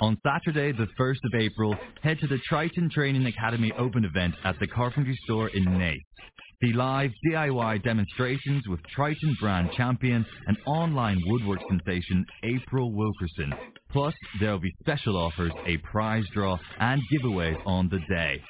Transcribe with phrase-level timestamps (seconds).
[0.00, 4.58] On Saturday, the 1st of April, head to the Triton Training Academy Open event at
[4.58, 5.98] the Carpentry Store in Naas.
[6.62, 13.52] See live DIY demonstrations with Triton brand champion and online woodwork sensation April Wilkerson.
[13.90, 18.40] Plus, there'll be special offers, a prize draw, and giveaways on the day.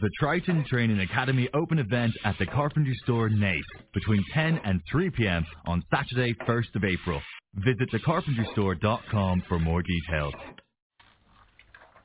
[0.00, 3.62] The Triton Training Academy Open event at the Carpentry Store Naas
[3.92, 5.44] between 10 and 3 p.m.
[5.66, 7.20] on Saturday, 1st of April.
[7.54, 10.34] Visit thecarpentrystore.com for more details.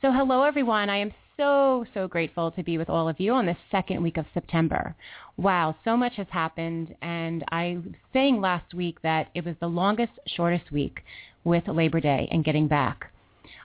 [0.02, 0.91] So hello everyone.
[0.91, 4.17] I am so, so grateful to be with all of you on this second week
[4.17, 4.95] of September.
[5.37, 9.66] Wow, so much has happened and I was saying last week that it was the
[9.66, 11.00] longest, shortest week
[11.44, 13.10] with Labor Day and getting back.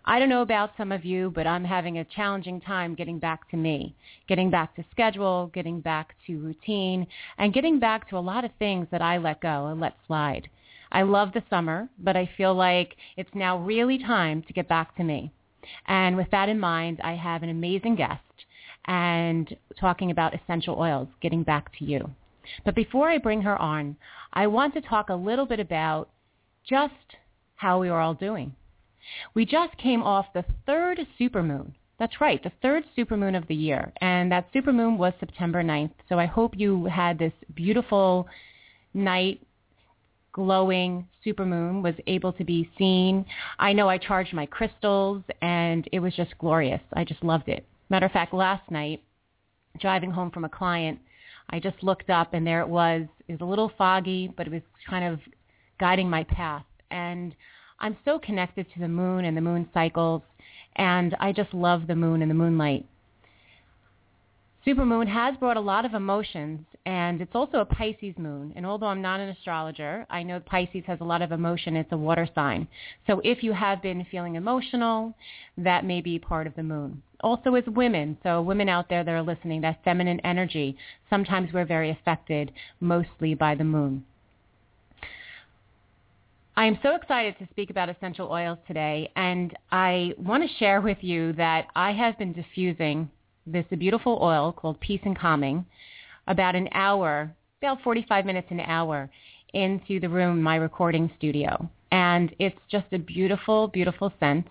[0.04, 3.50] I don't know about some of you, but I'm having a challenging time getting back
[3.52, 3.96] to me,
[4.28, 7.08] getting back to schedule, getting back to routine,
[7.38, 10.50] and getting back to a lot of things that I let go and let slide.
[10.92, 14.96] I love the summer, but I feel like it's now really time to get back
[14.98, 15.32] to me.
[15.88, 18.22] And with that in mind, I have an amazing guest
[18.86, 22.10] and talking about essential oils, getting back to you.
[22.66, 23.98] But before I bring her on,
[24.34, 26.10] I want to talk a little bit about
[26.68, 26.94] just
[27.56, 28.56] how we are all doing.
[29.34, 31.74] We just came off the third supermoon.
[32.00, 33.94] That's right, the third supermoon of the year.
[34.02, 35.92] And that supermoon was September 9th.
[36.10, 38.28] So I hope you had this beautiful
[38.94, 39.46] night
[40.34, 43.26] glowing supermoon was able to be seen.
[43.60, 46.82] I know I charged my crystals and it was just glorious.
[46.94, 47.66] I just loved it.
[47.90, 49.04] Matter of fact, last night,
[49.80, 51.00] driving home from a client,
[51.50, 53.04] I just looked up and there it was.
[53.28, 55.20] It was a little foggy, but it was kind of
[55.80, 56.66] guiding my path.
[56.90, 57.36] And
[57.80, 60.22] I'm so connected to the moon and the moon cycles,
[60.76, 62.86] and I just love the moon and the moonlight.
[64.66, 68.54] Supermoon has brought a lot of emotions, and it's also a Pisces moon.
[68.56, 71.76] And although I'm not an astrologer, I know Pisces has a lot of emotion.
[71.76, 72.68] It's a water sign.
[73.08, 75.16] So if you have been feeling emotional,
[75.58, 77.02] that may be part of the moon.
[77.22, 80.78] Also as women, so women out there that are listening, that feminine energy,
[81.10, 84.06] sometimes we're very affected mostly by the moon.
[86.56, 90.82] I am so excited to speak about essential oils today, and I want to share
[90.82, 93.10] with you that I have been diffusing
[93.46, 95.66] this beautiful oil called Peace and Calming
[96.28, 99.10] about an hour, about 45 minutes an hour
[99.54, 101.70] into the room, my recording studio.
[101.92, 104.48] And it's just a beautiful, beautiful scent.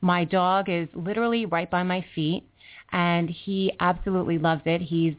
[0.00, 2.44] My dog is literally right by my feet
[2.92, 4.80] and he absolutely loves it.
[4.80, 5.14] He's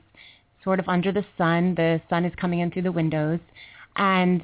[0.64, 1.76] sort of under the sun.
[1.76, 3.40] The sun is coming in through the windows.
[3.96, 4.42] And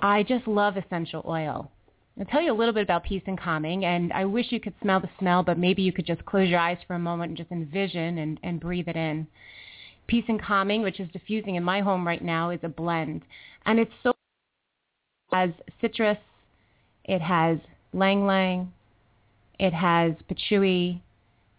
[0.00, 1.70] I just love essential oil.
[2.20, 4.74] I'll tell you a little bit about peace and calming, and I wish you could
[4.82, 7.36] smell the smell, but maybe you could just close your eyes for a moment and
[7.38, 9.26] just envision and, and breathe it in.
[10.06, 13.22] Peace and calming, which is diffusing in my home right now, is a blend,
[13.64, 15.50] and it's so it has
[15.80, 16.18] citrus,
[17.06, 17.56] it has
[17.94, 18.70] ylang ylang,
[19.58, 21.02] it has patchouli,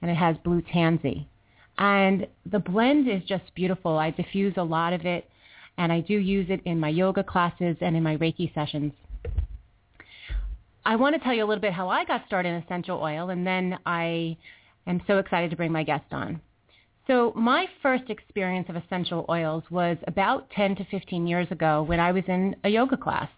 [0.04, 1.28] and it has blue tansy.
[1.80, 3.98] And the blend is just beautiful.
[3.98, 5.28] I diffuse a lot of it,
[5.80, 8.94] and I do use it in my yoga classes and in my Reiki sessions.
[10.84, 13.30] I want to tell you a little bit how I got started in essential oil,
[13.30, 14.38] and then I
[14.88, 16.42] am so excited to bring my guest on.
[17.08, 22.00] So my first experience of essential oils was about 10 to 15 years ago when
[22.00, 23.30] I was in a yoga class.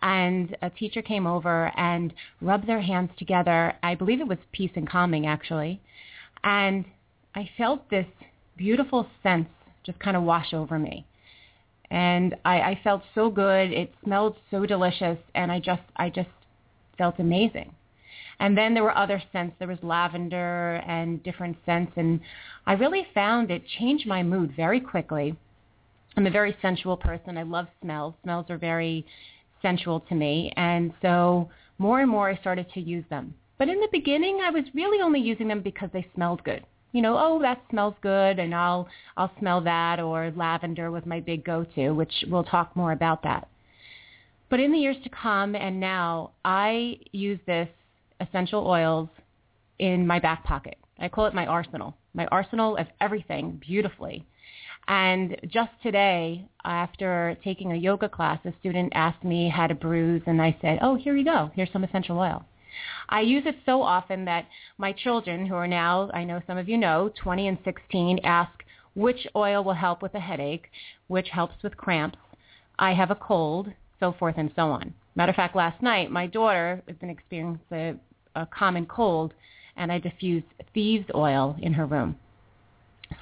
[0.00, 3.74] And a teacher came over and rubbed their hands together.
[3.82, 5.80] I believe it was peace and calming, actually.
[6.42, 6.86] And
[7.34, 8.06] I felt this
[8.56, 9.48] beautiful sense
[9.84, 11.06] just kind of wash over me.
[11.90, 13.72] And I, I felt so good.
[13.72, 16.28] It smelled so delicious, and I just, I just
[17.00, 17.72] felt amazing.
[18.40, 19.56] And then there were other scents.
[19.58, 22.20] There was lavender and different scents, and
[22.66, 25.34] I really found it changed my mood very quickly.
[26.16, 27.38] I'm a very sensual person.
[27.38, 28.14] I love smells.
[28.22, 29.06] Smells are very
[29.62, 31.48] sensual to me, and so
[31.78, 33.32] more and more I started to use them.
[33.58, 37.02] But in the beginning, I was really only using them because they smelled good you
[37.02, 41.44] know, oh, that smells good, and I'll I'll smell that, or lavender was my big
[41.44, 43.48] go-to, which we'll talk more about that.
[44.50, 47.68] But in the years to come, and now, I use this
[48.20, 49.08] essential oils
[49.78, 50.76] in my back pocket.
[50.98, 54.26] I call it my arsenal, my arsenal of everything, beautifully.
[54.88, 60.22] And just today, after taking a yoga class, a student asked me how to bruise,
[60.26, 61.52] and I said, oh, here you go.
[61.54, 62.44] Here's some essential oil.
[63.08, 64.46] I use it so often that
[64.78, 68.50] my children, who are now, I know some of you know, 20 and 16, ask
[68.94, 70.66] which oil will help with a headache,
[71.06, 72.18] which helps with cramps.
[72.78, 73.68] I have a cold,
[74.00, 74.92] so forth and so on.
[75.14, 77.94] Matter of fact, last night my daughter has been experiencing a,
[78.34, 79.34] a common cold,
[79.76, 82.16] and I diffused thieves oil in her room.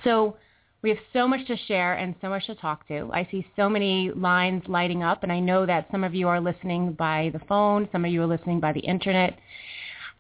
[0.05, 0.37] So
[0.83, 3.11] we have so much to share and so much to talk to.
[3.13, 6.41] I see so many lines lighting up, and I know that some of you are
[6.41, 9.39] listening by the phone, some of you are listening by the internet.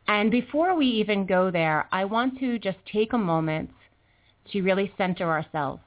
[0.09, 3.71] And before we even go there, I want to just take a moment
[4.53, 5.83] to really center ourselves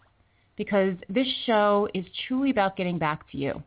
[0.56, 3.64] because this show is truly about getting back to you.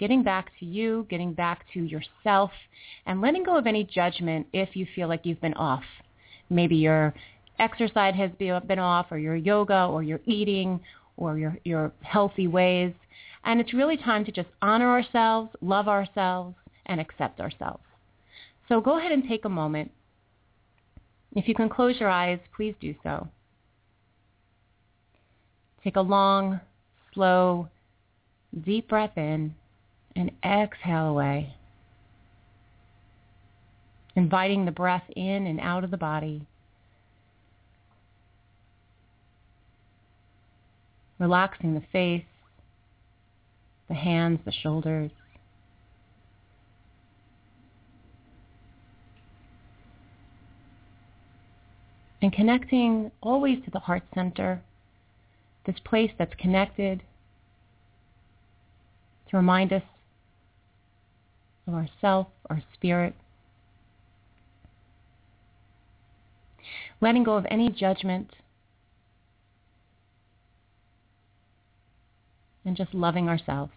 [0.00, 2.50] Getting back to you, getting back to yourself,
[3.06, 5.84] and letting go of any judgment if you feel like you've been off.
[6.48, 7.14] Maybe you're
[7.60, 10.80] exercise has been off or your yoga or your eating
[11.18, 12.94] or your, your healthy ways.
[13.44, 16.56] And it's really time to just honor ourselves, love ourselves,
[16.86, 17.82] and accept ourselves.
[18.68, 19.90] So go ahead and take a moment.
[21.36, 23.28] If you can close your eyes, please do so.
[25.84, 26.60] Take a long,
[27.12, 27.68] slow,
[28.64, 29.54] deep breath in
[30.16, 31.54] and exhale away,
[34.16, 36.46] inviting the breath in and out of the body.
[41.20, 42.24] relaxing the face,
[43.88, 45.12] the hands, the shoulders.
[52.22, 54.62] And connecting always to the heart center,
[55.66, 57.02] this place that's connected
[59.30, 59.82] to remind us
[61.70, 63.14] of ourself, our spirit.
[67.00, 68.30] Letting go of any judgment
[72.64, 73.72] and just loving ourselves.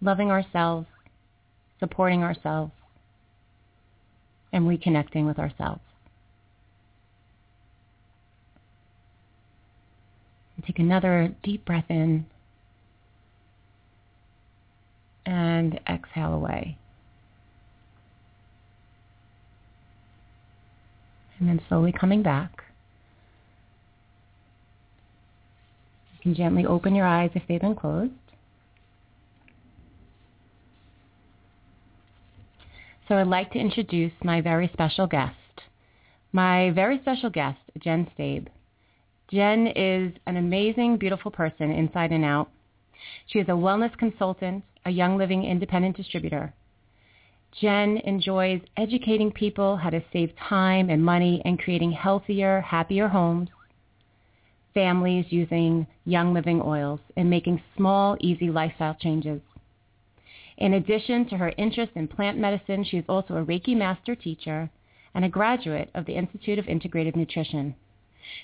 [0.00, 0.86] Loving ourselves,
[1.80, 2.72] supporting ourselves,
[4.52, 5.80] and reconnecting with ourselves.
[10.56, 12.26] And take another deep breath in
[15.28, 16.78] and exhale away.
[21.38, 22.64] And then slowly coming back.
[26.14, 28.12] You can gently open your eyes if they've been closed.
[33.06, 35.34] So I'd like to introduce my very special guest.
[36.32, 38.48] My very special guest, Jenn Staib.
[39.30, 42.48] Jenn is an amazing, beautiful person inside and out.
[43.26, 46.52] She is a wellness consultant, a Young Living independent distributor.
[47.60, 53.48] Jenn enjoys educating people how to save time and money and creating healthier, happier homes
[54.78, 59.40] families using Young Living oils and making small, easy lifestyle changes.
[60.56, 64.70] In addition to her interest in plant medicine, she is also a Reiki master teacher
[65.16, 67.74] and a graduate of the Institute of Integrative Nutrition.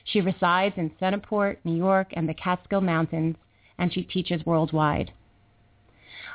[0.05, 3.37] She resides in Centerport, New York, and the Catskill Mountains,
[3.79, 5.13] and she teaches worldwide.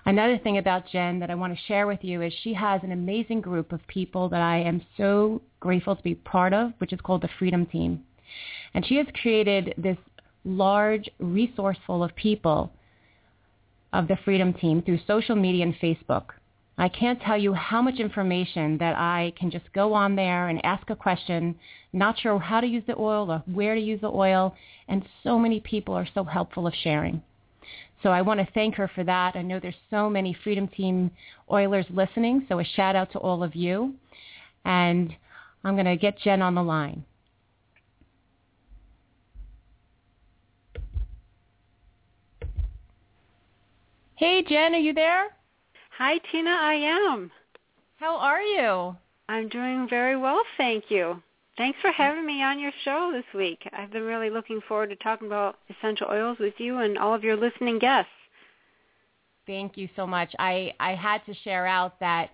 [0.06, 2.91] Another thing about Jenn that I want to share with you is she has an
[2.91, 7.01] amazing group of people that I am so grateful to be part of, which is
[7.01, 8.03] called the Freedom Team.
[8.74, 9.98] And she has created this
[10.46, 12.72] large resource full of people
[13.91, 16.29] of the Freedom Team through social media and Facebook.
[16.77, 20.63] I can't tell you how much information that I can just go on there and
[20.63, 21.56] ask a question,
[21.91, 24.56] not sure how to use the oil or where to use the oil,
[24.88, 27.22] and so many people are so helpful of sharing.
[28.01, 29.36] So I want to thank her for that.
[29.36, 31.12] I know there's so many Freedom Team
[31.51, 33.94] Oilers listening, so a shout out to all of you.
[34.65, 35.13] And
[35.63, 37.03] I'm going to get Jenn on the line.
[44.15, 45.27] Hey, Jenn, are you there?
[45.98, 46.50] Hi, Tina.
[46.50, 47.32] I am.
[47.98, 48.96] How are you?
[49.29, 51.22] I'm doing very well, thank you.
[51.60, 53.60] Thanks for having me on your show this week.
[53.74, 57.24] I've been really looking forward to talking about essential oils with you and all of
[57.24, 58.10] your listening guests.
[59.46, 60.34] Thank you so much.
[60.39, 62.30] I, I had to share out that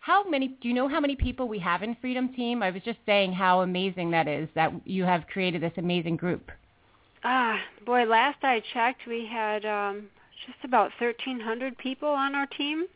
[0.00, 2.62] how many do you know how many people we have in Freedom Team?
[2.62, 6.50] I was just saying how amazing that is that you have created this amazing group.
[7.22, 10.08] Ah, boy, last I checked we had um
[10.46, 12.86] just about 1300 people on our team.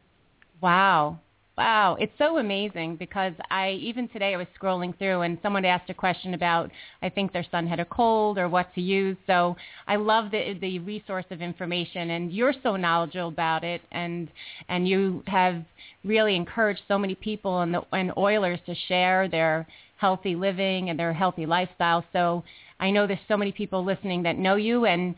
[0.63, 1.21] Wow.
[1.57, 5.89] Wow, it's so amazing because I even today I was scrolling through and someone asked
[5.89, 6.69] a question about
[7.01, 9.17] I think their son had a cold or what to use.
[9.29, 9.55] So
[9.87, 14.29] I love the the resource of information and you're so knowledgeable about it and
[14.69, 15.63] and you have
[16.03, 19.65] really encouraged so many people and the and Oilers to share their
[19.99, 22.05] healthy living and their healthy lifestyle.
[22.13, 22.43] So
[22.81, 25.15] I know there's so many people listening that know you and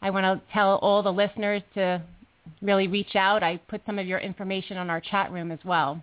[0.00, 2.00] I want to tell all the listeners to
[2.62, 3.42] really reach out.
[3.42, 6.02] I put some of your information on our chat room as well.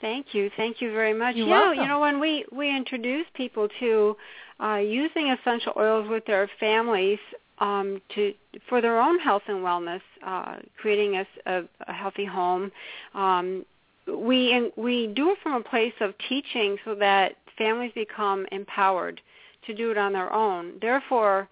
[0.00, 0.50] Thank you.
[0.56, 1.36] Thank you very much.
[1.36, 1.82] You're yeah, welcome.
[1.82, 4.16] you know when we we introduce people to
[4.62, 7.18] uh, using essential oils with their families
[7.58, 8.34] um, to
[8.68, 12.70] for their own health and wellness, uh, creating a, a, a healthy home.
[13.14, 13.64] Um,
[14.06, 19.20] we we do it from a place of teaching so that families become empowered
[19.66, 20.74] to do it on their own.
[20.80, 21.48] Therefore,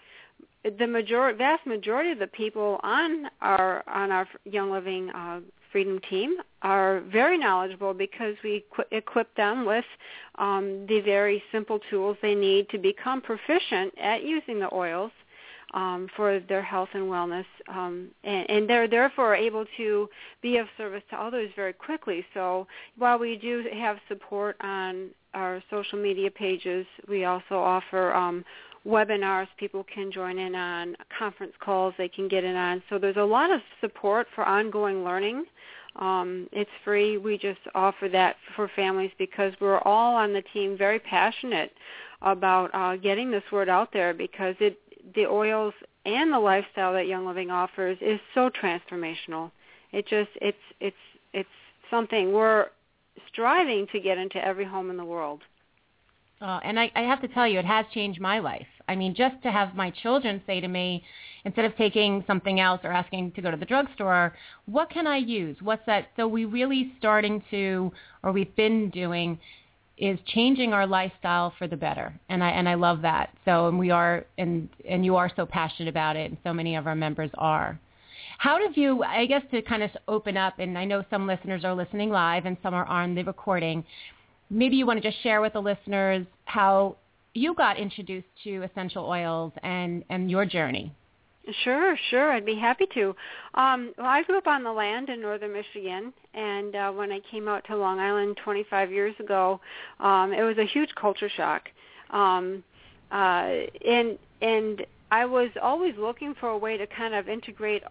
[0.65, 5.41] the vast majority of the people on our on our Young Living uh,
[5.73, 9.85] Freedom team are very knowledgeable because we equi- equip them with
[10.39, 15.11] um, the very simple tools they need to become proficient at using the oils
[15.75, 20.09] um, for their health and wellness, um, and, and they're therefore able to
[20.43, 22.25] be of service to others very quickly.
[22.35, 22.67] So
[22.99, 28.45] while we do have support on our social media pages, we also offer um,
[28.87, 32.83] webinars people can join in on, conference calls they can get in on.
[32.91, 35.45] So there's a lot of support for ongoing learning.
[35.97, 37.19] Um, it's free.
[37.19, 41.73] We just offer that for families because we're all on the team very passionate
[42.23, 44.79] about uh, getting this word out there because it
[45.15, 45.75] the oils
[46.07, 49.51] and the lifestyle that Young Living offers is so transformational.
[49.93, 50.97] It just it's it's
[51.33, 51.49] it's
[51.91, 52.67] something we're
[53.29, 55.43] striving to get into every home in the world.
[56.43, 58.67] Uh, and I, I have to tell you, it has changed my life.
[58.89, 61.05] I mean, just to have my children say to me,
[61.45, 64.35] instead of taking something else or asking to go to the drugstore,
[64.67, 65.57] what can I use?
[65.61, 66.09] What's that?
[66.17, 67.93] So we really starting to,
[68.25, 69.39] or we've been doing,
[69.99, 73.31] is changing our lifestyle for the better, and I and I love that.
[73.45, 76.75] So and we are, and and you are so passionate about it, and so many
[76.75, 77.79] of our members are.
[78.39, 81.65] How did you, I guess to kind of open up, and I know some listeners
[81.65, 83.85] are listening live and some are on the recording,
[84.53, 86.97] maybe you want to just share with the listeners how
[87.35, 90.93] you got introduced to essential oils and, and your journey.
[91.65, 92.31] Sure, sure.
[92.31, 93.17] I'd be happy to.
[93.55, 97.21] Um, well, I grew up on the land in northern Michigan, and uh, when I
[97.31, 99.61] came out to Long Island 25 years ago,
[99.99, 101.69] um, it was a huge culture shock.
[102.11, 102.63] Um,
[103.11, 107.83] uh, and and I was always looking for a way to kind of integrate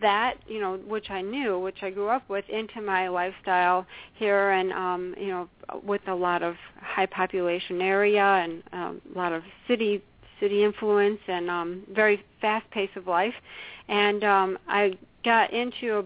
[0.00, 4.50] that you know which I knew which I grew up with into my lifestyle here
[4.50, 5.48] and um you know
[5.84, 10.02] with a lot of high population area and um, a lot of city
[10.40, 13.34] city influence and um very fast pace of life.
[13.88, 16.04] And um I got into a,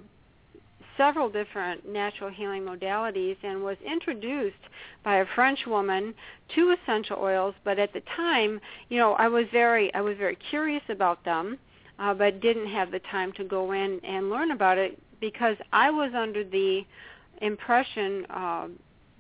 [0.97, 4.56] several different natural healing modalities and was introduced
[5.04, 6.12] by a French woman
[6.56, 7.54] to essential oils.
[7.64, 11.58] But at the time you know I was very I was very curious about them
[11.99, 15.90] uh, but didn't have the time to go in and learn about it because I
[15.90, 16.83] was under the
[17.40, 18.69] impression uh,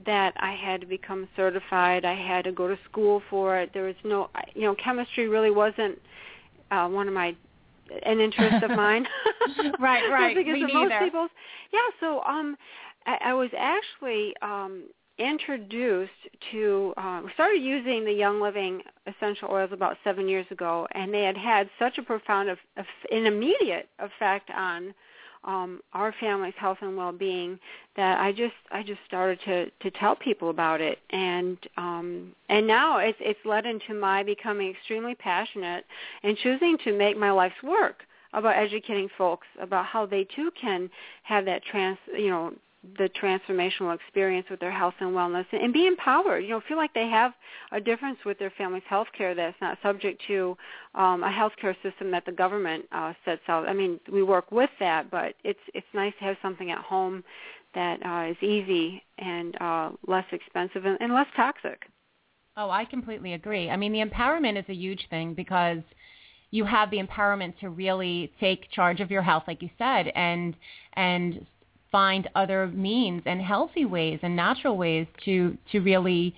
[0.06, 2.04] that I had to become certified.
[2.04, 3.70] I had to go to school for it.
[3.74, 5.98] There was no, you know, chemistry really wasn't
[6.70, 7.34] uh, one of my
[8.04, 9.06] an interest of mine.
[9.80, 10.36] right, right.
[10.36, 10.74] because Me neither.
[10.74, 11.30] most people's.
[11.72, 12.56] Yeah, so um,
[13.06, 14.84] I, I was actually um
[15.18, 16.10] introduced
[16.52, 21.22] to uh, started using the Young Living essential oils about seven years ago, and they
[21.22, 24.94] had had such a profound, of, of, an immediate effect on
[25.44, 27.58] um, our family's health and well-being
[27.96, 32.66] that I just I just started to to tell people about it, and um, and
[32.66, 35.84] now it's it's led into my becoming extremely passionate
[36.22, 40.90] and choosing to make my life's work about educating folks about how they too can
[41.22, 42.52] have that trans you know
[42.96, 46.44] the transformational experience with their health and wellness and, and be empowered.
[46.44, 47.32] You know, feel like they have
[47.72, 50.56] a difference with their family's health care that's not subject to
[50.94, 53.68] um, a health care system that the government uh, sets out.
[53.68, 57.22] I mean, we work with that, but it's it's nice to have something at home
[57.74, 61.82] that uh, is easy and uh, less expensive and, and less toxic.
[62.56, 63.70] Oh, I completely agree.
[63.70, 65.78] I mean, the empowerment is a huge thing because
[66.50, 70.56] you have the empowerment to really take charge of your health, like you said, and
[70.94, 71.46] and
[71.90, 76.34] find other means and healthy ways and natural ways to to really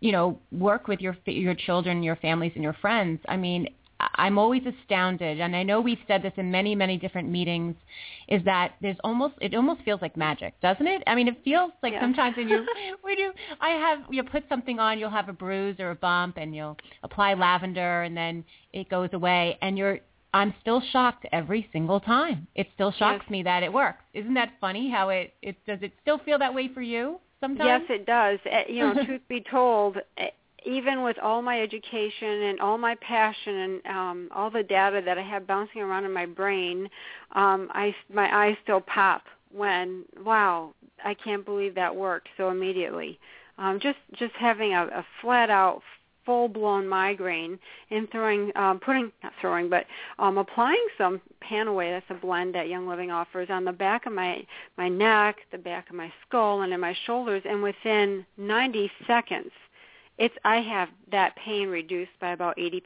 [0.00, 3.18] you know, work with your your children, your families, and your friends.
[3.26, 3.68] I mean,
[4.16, 7.74] I'm always astounded, and I know we've said this in many, many different meetings,
[8.28, 11.02] is that there's almost it almost feels like magic, doesn't it?
[11.06, 12.02] I mean, it feels like Yeah.
[12.02, 12.66] sometimes when you
[13.00, 13.32] when you
[13.62, 16.76] I have you put something on, you'll have a bruise or a bump, and you'll
[17.02, 20.00] apply lavender, and then it goes away, and you're
[20.34, 22.48] I'm still shocked every single time.
[22.56, 23.30] It still shocks Yes.
[23.30, 24.02] me that it works.
[24.12, 24.90] Isn't that funny?
[24.90, 27.84] How it it does it still feel that way for you sometimes?
[27.88, 28.40] Yes, it does.
[28.44, 30.30] Eh, You know, truth be told, eh,
[30.66, 35.18] even with all my education and all my passion and um, all the data that
[35.18, 36.88] I have bouncing around in my brain,
[37.32, 39.22] um, I my eyes still pop
[39.52, 40.74] when wow,
[41.04, 43.20] I can't believe that worked so immediately.
[43.56, 45.82] Um, just just having a, a flat out
[46.24, 47.58] full blown migraine
[47.90, 49.86] and throwing um putting not throwing but
[50.18, 54.12] um applying some Panaway that's a blend that Young Living offers on the back of
[54.12, 54.44] my
[54.78, 59.50] my neck, the back of my skull and in my shoulders and within 90 seconds
[60.18, 62.82] it's I have that pain reduced by about 80%.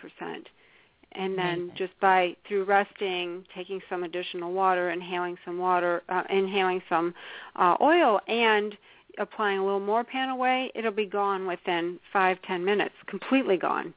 [1.12, 1.73] And then Amazing.
[1.76, 7.14] just by through resting, taking some additional water, inhaling some water, uh, inhaling some
[7.57, 8.76] uh, oil, and
[9.18, 13.94] applying a little more PanAway, it'll be gone within five ten minutes, completely gone.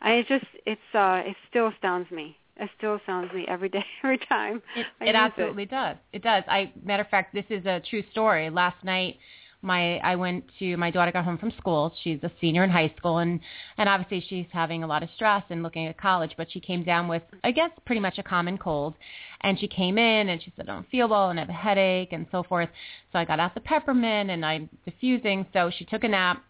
[0.00, 2.36] I it just it's uh it still astounds me.
[2.56, 4.62] It still astounds me every day, every time.
[4.76, 5.96] It, it absolutely does.
[6.12, 6.44] It does.
[6.46, 8.50] I matter of fact, this is a true story.
[8.50, 9.16] Last night,
[9.64, 11.92] my I went to my daughter got home from school.
[12.02, 13.40] She's a senior in high school, and
[13.78, 16.32] and obviously she's having a lot of stress and looking at college.
[16.36, 18.94] But she came down with, I guess, pretty much a common cold,
[19.40, 21.52] and she came in and she said, I don't feel well and I have a
[21.52, 22.68] headache and so forth.
[23.12, 25.46] So I got out the peppermint and I'm diffusing.
[25.52, 26.42] So she took a nap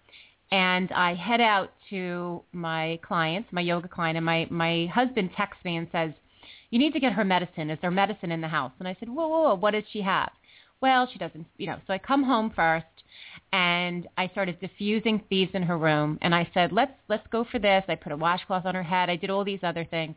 [0.50, 5.64] and I head out to my clients, my yoga client, and my my husband texts
[5.64, 6.12] me and says,
[6.70, 7.70] "You need to get her medicine.
[7.70, 9.54] Is there medicine in the house?" And I said, "Whoa, whoa, whoa!
[9.54, 10.30] What does she have?"
[10.84, 11.78] Well, she doesn't, you know.
[11.86, 12.84] So I come home first,
[13.54, 17.58] and I started diffusing thieves in her room, and I said, "Let's let's go for
[17.58, 19.08] this." I put a washcloth on her head.
[19.08, 20.14] I did all these other things,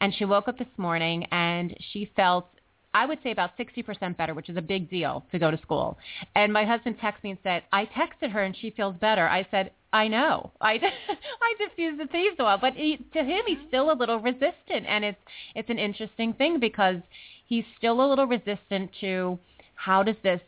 [0.00, 2.46] and she woke up this morning and she felt
[2.94, 5.98] I would say about 60% better, which is a big deal to go to school.
[6.36, 9.28] And my husband texted me and said, I texted her and she feels better.
[9.28, 10.52] I said, I know.
[10.62, 10.74] I,
[11.48, 12.56] I diffused the thieves oil.
[12.58, 13.68] But he, to him, he's uh-huh.
[13.68, 14.86] still a little resistant.
[14.88, 15.18] And it's,
[15.54, 16.96] it's an interesting thing because
[17.44, 19.38] he's still a little resistant to
[19.76, 20.40] how does this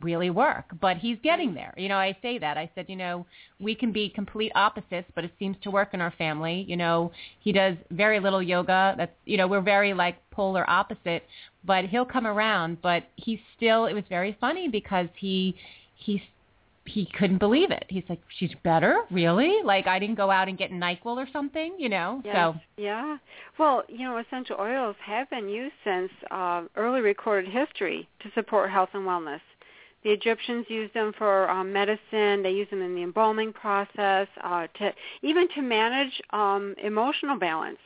[0.00, 0.66] really work.
[0.80, 1.74] But he's getting there.
[1.76, 2.58] You know, I say that.
[2.58, 3.26] I said, you know,
[3.58, 6.64] we can be complete opposites, but it seems to work in our family.
[6.68, 8.94] You know, he does very little yoga.
[8.96, 11.24] That's, you know, we're very like polar opposite,
[11.64, 15.56] but he'll come around, but he's still, it was very funny because he,
[15.94, 16.20] he's,
[16.86, 17.84] he couldn't believe it.
[17.88, 19.02] He's like, she's better?
[19.10, 19.62] Really?
[19.64, 22.22] Like I didn't go out and get NyQuil or something, you know?
[22.24, 22.34] Yes.
[22.34, 23.18] So Yeah.
[23.58, 28.70] Well, you know, essential oils have been used since uh, early recorded history to support
[28.70, 29.40] health and wellness.
[30.04, 32.42] The Egyptians used them for um, medicine.
[32.42, 37.78] They used them in the embalming process, uh, to even to manage um, emotional balance.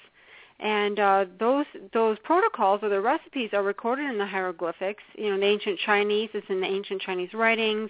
[0.60, 5.02] And uh, those those protocols or the recipes are recorded in the hieroglyphics.
[5.16, 7.88] You know, in the ancient Chinese, it's in the ancient Chinese writings.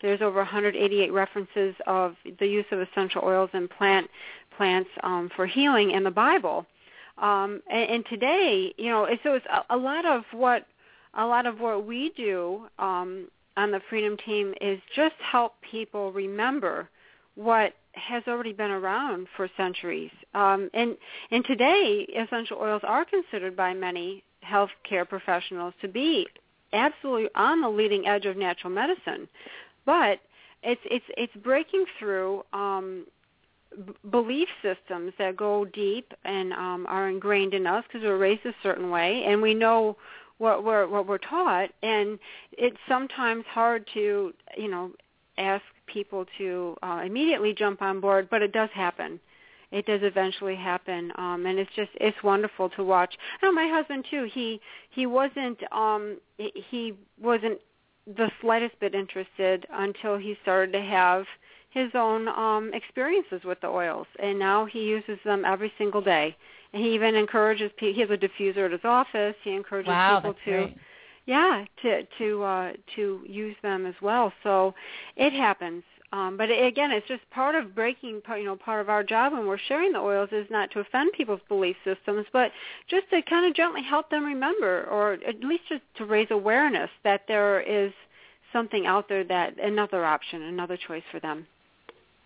[0.00, 4.08] There's over 188 references of the use of essential oils and plant
[4.56, 6.64] plants um, for healing in the Bible.
[7.18, 10.66] Um, and, and today, you know, so it's a, a lot of what
[11.14, 16.12] a lot of what we do um, on the Freedom Team is just help people
[16.12, 16.88] remember
[17.34, 20.10] what has already been around for centuries.
[20.34, 20.96] Um, and
[21.30, 26.26] and today, essential oils are considered by many healthcare professionals to be
[26.72, 29.28] absolutely on the leading edge of natural medicine.
[29.84, 30.20] But
[30.62, 33.06] it's it's it's breaking through um,
[33.86, 38.46] b- belief systems that go deep and um, are ingrained in us because we're raised
[38.46, 39.96] a certain way, and we know
[40.38, 42.18] what we're what we're taught, and
[42.52, 44.90] it's sometimes hard to you know
[45.38, 49.20] ask people to uh, immediately jump on board, but it does happen.
[49.70, 53.14] It does eventually happen, um, and it's just it's wonderful to watch.
[53.42, 54.28] I my husband too.
[54.32, 57.58] He he wasn't um, he- he wasn't
[58.06, 61.24] the slightest bit interested until he started to have
[61.70, 66.36] his own um, experiences with the oils, and now he uses them every single day.
[66.74, 67.94] And he even encourages people.
[67.94, 69.34] He has a diffuser at his office.
[69.42, 70.76] He encourages wow, people to great.
[71.26, 74.32] Yeah to to uh to use them as well.
[74.42, 74.74] So
[75.16, 75.82] it happens.
[76.12, 79.32] Um but again it's just part of breaking part you know part of our job
[79.32, 82.52] when we're sharing the oils is not to offend people's belief systems but
[82.88, 86.90] just to kind of gently help them remember or at least just to raise awareness
[87.04, 87.92] that there is
[88.52, 91.46] something out there that another option another choice for them.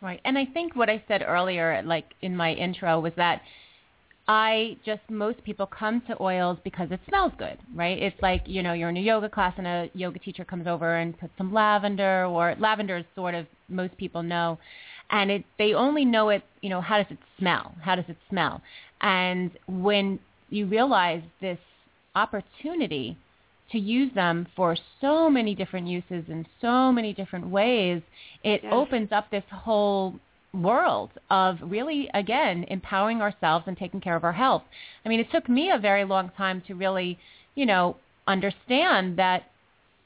[0.02, 0.20] Right.
[0.24, 3.40] And I think what I said earlier, like in my intro, was that
[4.28, 7.96] I just, most people come to oils because it smells good, right?
[8.02, 10.96] It's like, you know, you're in a yoga class and a yoga teacher comes over
[10.96, 14.58] and puts some lavender or lavender is sort of, most people know.
[15.10, 16.42] and it they only know it.
[16.60, 17.74] You know, how does it smell?
[17.82, 18.60] How does it smell?
[19.00, 20.18] And when
[20.50, 21.58] you realize this
[22.14, 23.16] opportunity
[23.72, 28.00] to use them for so many different uses in so many different ways,
[28.44, 28.72] it yes.
[28.72, 30.14] opens up this whole
[30.62, 34.62] world of really, again, empowering ourselves and taking care of our health.
[35.04, 37.18] I mean, it took me a very long time to really,
[37.54, 39.44] you know, understand that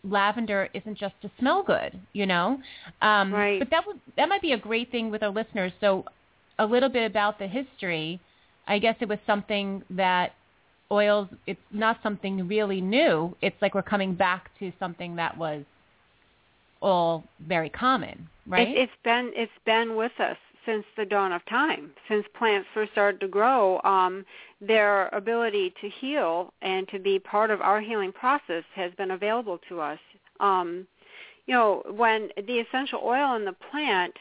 [0.04, 2.58] lavender isn't just to smell good, you know.
[3.02, 3.58] Um, right.
[3.58, 5.72] But that would that might be a great thing with our listeners.
[5.80, 6.04] So,
[6.58, 8.20] a little bit about the history.
[8.66, 10.32] I guess it was something that
[10.92, 11.28] oils.
[11.46, 13.36] It's not something really new.
[13.40, 15.64] It's like we're coming back to something that was
[16.80, 18.68] all very common, right?
[18.68, 22.92] It, it's been it's been with us since the dawn of time, since plants first
[22.92, 23.80] started to grow.
[23.82, 24.24] Um,
[24.60, 29.58] their ability to heal and to be part of our healing process has been available
[29.68, 29.98] to us.
[30.38, 30.86] Um,
[31.46, 34.14] you know, when the essential oil in the plant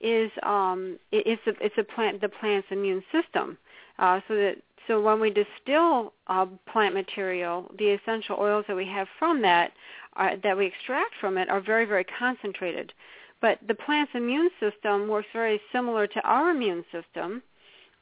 [0.00, 3.58] is um, it, it's a, it's a plant the plant's immune system.
[3.98, 8.86] Uh, so that so when we distill uh, plant material, the essential oils that we
[8.86, 9.72] have from that
[10.18, 12.92] uh, that we extract from it are very, very concentrated.
[13.40, 17.42] But the plant's immune system works very similar to our immune system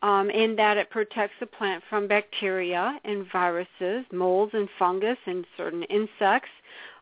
[0.02, 5.44] um, in that it protects the plant from bacteria and viruses, molds and fungus, and
[5.57, 6.50] certain insects.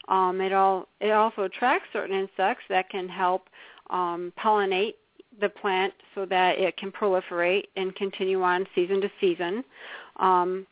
[0.09, 3.49] Um, it, all, it also attracts certain insects that can help
[3.91, 4.95] um, pollinate
[5.41, 9.65] the plant so that it can proliferate and continue on season to season.
[10.17, 10.67] Um,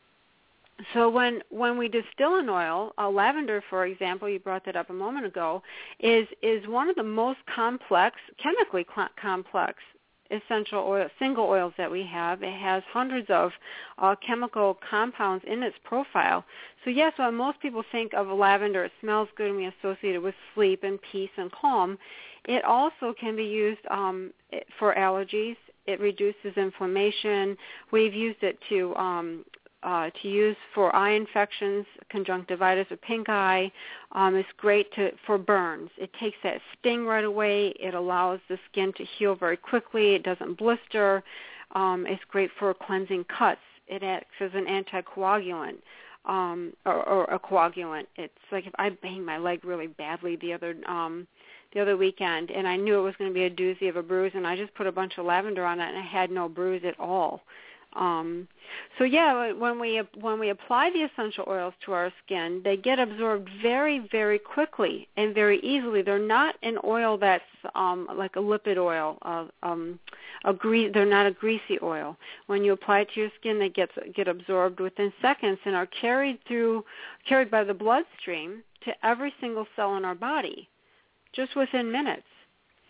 [0.94, 4.90] so when when we distill an oil, uh, lavender, for example, you brought that up
[4.90, 5.62] a moment ago,
[6.00, 9.78] is is one of the most complex, chemically cl- complex
[10.32, 12.42] essential oil, single oils that we have.
[12.42, 13.50] It has hundreds of
[13.98, 16.44] uh, chemical compounds in its profile.
[16.84, 20.22] So yes, when most people think of lavender, it smells good and we associate it
[20.22, 21.98] with sleep and peace and calm.
[22.46, 24.32] It also can be used um,
[24.78, 25.56] for allergies.
[25.86, 27.56] It reduces inflammation.
[27.90, 29.44] We've used it to um,
[29.82, 33.70] uh, to use for eye infections, conjunctivitis or pink eye.
[34.12, 35.90] Um, it's great to, for burns.
[35.96, 37.68] It takes that sting right away.
[37.80, 40.14] It allows the skin to heal very quickly.
[40.14, 41.22] It doesn't blister.
[41.74, 43.60] Um, it's great for cleansing cuts.
[43.88, 45.78] It acts as an anticoagulant
[46.24, 48.06] um, or, or a coagulant.
[48.16, 51.26] It's like if I banged my leg really badly the other um,
[51.74, 54.02] the other weekend, and I knew it was going to be a doozy of a
[54.02, 56.46] bruise, and I just put a bunch of lavender on it, and I had no
[56.46, 57.40] bruise at all.
[57.94, 58.48] Um,
[58.98, 62.98] so yeah, when we when we apply the essential oils to our skin, they get
[62.98, 66.02] absorbed very very quickly and very easily.
[66.02, 69.98] They're not an oil that's um, like a lipid oil, uh, um,
[70.44, 72.16] a gre- They're not a greasy oil.
[72.46, 75.86] When you apply it to your skin, they get get absorbed within seconds and are
[75.86, 76.84] carried through
[77.28, 80.68] carried by the bloodstream to every single cell in our body,
[81.34, 82.22] just within minutes.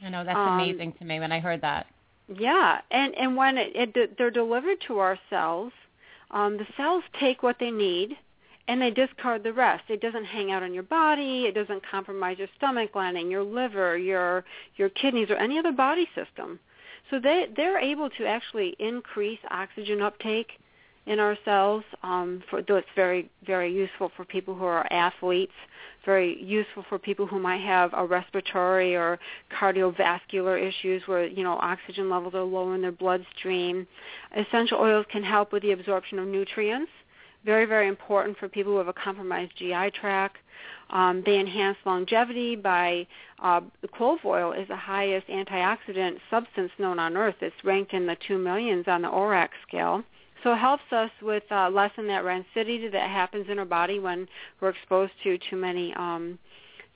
[0.04, 1.86] I know that's um, amazing to me when I heard that.
[2.28, 5.72] Yeah, and and when it, it they're delivered to our cells,
[6.30, 8.16] um, the cells take what they need
[8.68, 9.84] and they discard the rest.
[9.88, 11.44] It doesn't hang out on your body.
[11.46, 14.44] It doesn't compromise your stomach lining, your liver, your
[14.76, 16.60] your kidneys, or any other body system.
[17.10, 20.52] So they they're able to actually increase oxygen uptake
[21.06, 21.84] in ourselves.
[22.02, 25.52] Um, for though it's very very useful for people who are athletes
[26.04, 29.18] very useful for people who might have a respiratory or
[29.58, 33.86] cardiovascular issues where you know oxygen levels are low in their bloodstream.
[34.36, 36.90] Essential oils can help with the absorption of nutrients.
[37.44, 40.38] Very very important for people who have a compromised GI tract.
[40.90, 43.06] Um, they enhance longevity by
[43.42, 43.62] uh,
[43.94, 47.36] clove oil is the highest antioxidant substance known on earth.
[47.40, 50.04] It's ranked in the two millions on the ORAC scale.
[50.42, 54.28] So it helps us with uh, lessen that rancidity that happens in our body when
[54.60, 56.38] we're exposed to too many um,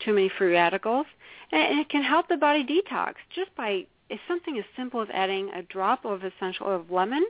[0.04, 1.06] too many free radicals,
[1.52, 5.50] and it can help the body detox just by it's something as simple as adding
[5.54, 7.24] a drop of essential oil of lemon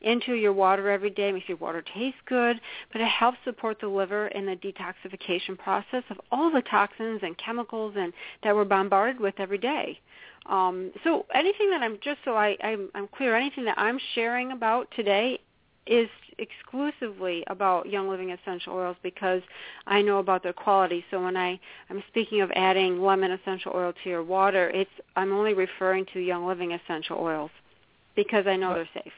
[0.00, 1.32] into your water every day.
[1.32, 2.60] Makes your water taste good,
[2.92, 7.36] but it helps support the liver in the detoxification process of all the toxins and
[7.38, 9.98] chemicals and that we're bombarded with every day.
[10.46, 14.52] Um, so anything that I'm just so I, I'm, I'm clear, anything that I'm sharing
[14.52, 15.40] about today
[15.86, 19.42] is exclusively about Young Living essential oils because
[19.86, 21.04] I know about their quality.
[21.10, 25.32] So when I I'm speaking of adding lemon essential oil to your water, it's I'm
[25.32, 27.50] only referring to Young Living essential oils
[28.16, 29.12] because I know they're safe.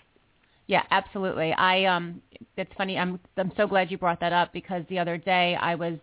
[0.66, 1.52] Yeah, absolutely.
[1.52, 2.20] I um
[2.57, 2.98] it's funny.
[2.98, 5.98] I'm I'm so glad you brought that up because the other day I was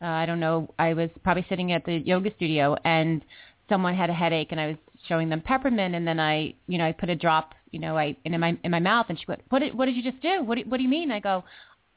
[0.00, 3.24] uh, I don't know, I was probably sitting at the yoga studio and
[3.68, 6.86] someone had a headache and I was showing them peppermint and then I, you know,
[6.86, 9.42] I put a drop you know, I in my in my mouth, and she went,
[9.50, 10.42] "What did what did you just do?
[10.42, 11.44] What do, what do you mean?" I go,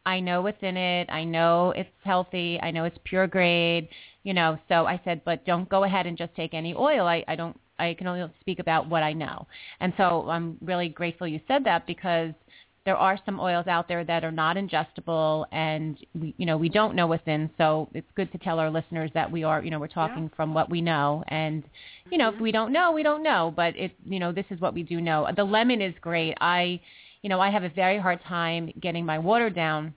[0.05, 1.09] "I know what's in it.
[1.09, 2.59] I know it's healthy.
[2.61, 3.87] I know it's pure grade.
[4.23, 7.05] You know." So I said, "But don't go ahead and just take any oil.
[7.07, 9.47] I I don't I can only speak about what I know.
[9.79, 12.33] And so I'm really grateful you said that because
[12.85, 16.67] there are some oils out there that are not ingestible and we, you know, we
[16.67, 17.49] don't know what's in.
[17.57, 20.35] So it's good to tell our listeners that we are, you know, we're talking yeah.
[20.35, 21.23] from what we know.
[21.27, 21.63] And,
[22.09, 22.37] you know, mm-hmm.
[22.37, 24.81] if we don't know, we don't know, but it, you know, this is what we
[24.81, 25.27] do know.
[25.35, 26.35] The lemon is great.
[26.41, 26.79] I,
[27.21, 29.93] you know, I have a very hard time getting my water down.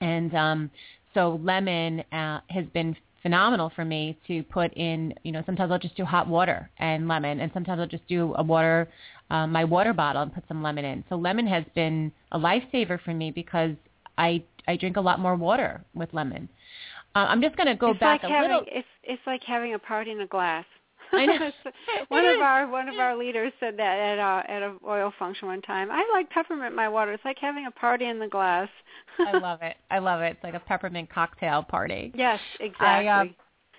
[0.00, 0.70] And, um,
[1.14, 5.78] so lemon uh, has been phenomenal for me to put in, you know, sometimes I'll
[5.78, 8.88] just do hot water and lemon, and sometimes I'll just do a water,
[9.30, 11.04] um, my water bottle and put some lemon in.
[11.08, 13.72] So lemon has been a lifesaver for me because
[14.18, 16.48] I I drink a lot more water with lemon.
[17.14, 18.66] Uh, I'm just going to go it's back like a having, little.
[18.68, 20.64] It's it's like having a party in a glass.
[21.12, 21.50] I know.
[22.08, 25.48] one of our one of our leaders said that at a at a oil function
[25.48, 25.90] one time.
[25.90, 27.12] I like peppermint in my water.
[27.12, 28.68] It's like having a party in the glass.
[29.18, 29.76] I love it.
[29.90, 30.32] I love it.
[30.32, 32.12] It's like a peppermint cocktail party.
[32.14, 33.08] Yes, exactly.
[33.08, 33.24] I, uh,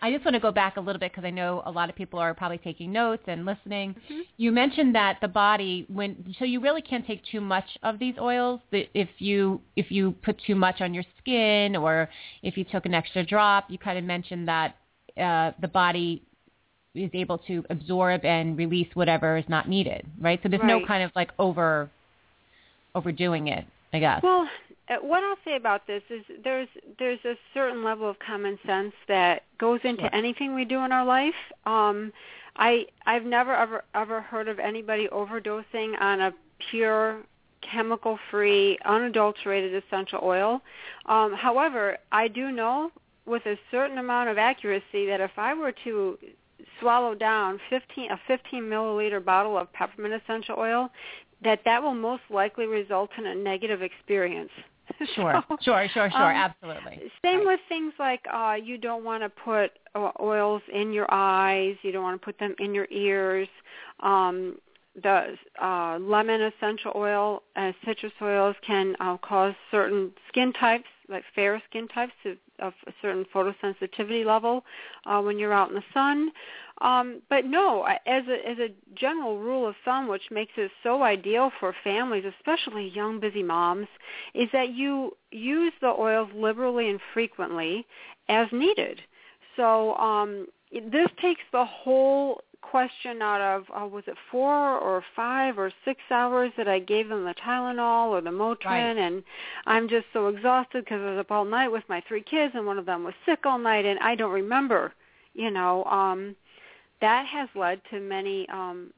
[0.03, 1.95] I just want to go back a little bit because I know a lot of
[1.95, 3.93] people are probably taking notes and listening.
[3.93, 4.21] Mm-hmm.
[4.35, 8.15] You mentioned that the body, when so you really can't take too much of these
[8.19, 8.59] oils.
[8.71, 12.09] That If you if you put too much on your skin or
[12.41, 14.75] if you took an extra drop, you kind of mentioned that
[15.17, 16.23] uh, the body
[16.95, 20.39] is able to absorb and release whatever is not needed, right?
[20.43, 20.79] So there's right.
[20.81, 21.89] no kind of like over
[22.95, 24.21] overdoing it, I guess.
[24.21, 24.47] Well,
[24.89, 26.67] uh, what I'll say about this is there's
[26.99, 30.09] there's a certain level of common sense that goes into yeah.
[30.13, 31.33] anything we do in our life.
[31.65, 32.13] Um,
[32.57, 36.33] I I've never ever ever heard of anybody overdosing on a
[36.69, 37.23] pure
[37.61, 40.61] chemical free unadulterated essential oil.
[41.07, 42.91] Um, however, I do know
[43.25, 46.17] with a certain amount of accuracy that if I were to
[46.83, 50.89] swallow down 15 a 15 milliliter bottle of peppermint essential oil,
[51.43, 54.51] that that will most likely result in a negative experience.
[55.15, 57.11] Sure, so, sure, sure, sure, um, absolutely.
[57.23, 57.47] Same right.
[57.47, 61.75] with things like uh, you don't want to put uh, oils in your eyes.
[61.83, 63.47] You don't want to put them in your ears.
[64.01, 64.57] Um,
[65.01, 71.23] the uh, lemon essential oil, uh, citrus oils can uh, cause certain skin types, like
[71.33, 74.63] fair skin types, to, of a certain photosensitivity level
[75.05, 76.31] uh, when you're out in the sun.
[76.81, 81.03] Um, but no, as a, as a general rule of thumb, which makes it so
[81.03, 83.87] ideal for families, especially young, busy moms,
[84.33, 87.85] is that you use the oils liberally and frequently
[88.27, 89.01] as needed.
[89.55, 95.59] So um, this takes the whole question out of uh, was it four or five
[95.59, 98.97] or six hours that I gave them the Tylenol or the Motrin, right.
[98.97, 99.23] and
[99.65, 102.65] I'm just so exhausted because I was up all night with my three kids, and
[102.65, 104.93] one of them was sick all night, and I don't remember,
[105.33, 105.83] you know.
[105.85, 106.35] um
[107.03, 108.93] that has led to many um,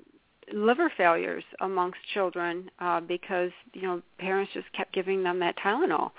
[0.53, 6.11] liver failures amongst children uh, because you know parents just kept giving them that Tylenol.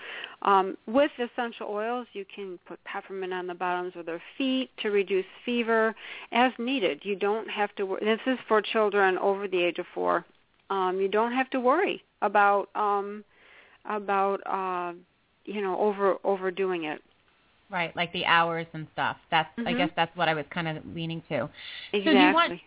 [0.43, 4.91] Um, with essential oils, you can put peppermint on the bottoms of their feet to
[4.91, 5.95] reduce fever
[6.33, 7.01] as needed.
[7.03, 7.99] You don't have to.
[8.01, 10.25] This is for children over the age of four.
[10.71, 13.25] Um, you don't have to worry about um,
[13.89, 14.95] about uh,
[15.45, 17.03] you know over overdoing it.
[17.69, 19.17] Right, like the hours and stuff.
[19.31, 19.69] That's mm-hmm.
[19.69, 21.49] I guess that's what I was kind of leaning to.
[21.93, 22.05] Exactly.
[22.05, 22.61] So do you want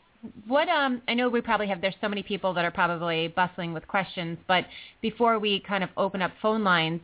[0.48, 3.74] what um I know we probably have there's so many people that are probably bustling
[3.74, 4.66] with questions, but
[5.02, 7.02] before we kind of open up phone lines,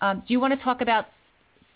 [0.00, 1.06] um, do you want to talk about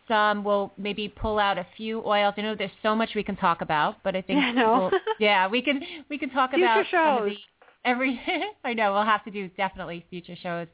[0.09, 2.35] some we'll maybe pull out a few oils.
[2.37, 4.91] I know there's so much we can talk about, but I think yeah, no.
[4.91, 7.19] we'll, yeah, we can we can talk future about shows.
[7.19, 7.37] some of the
[7.85, 8.21] every
[8.65, 10.67] I know we'll have to do definitely future shows.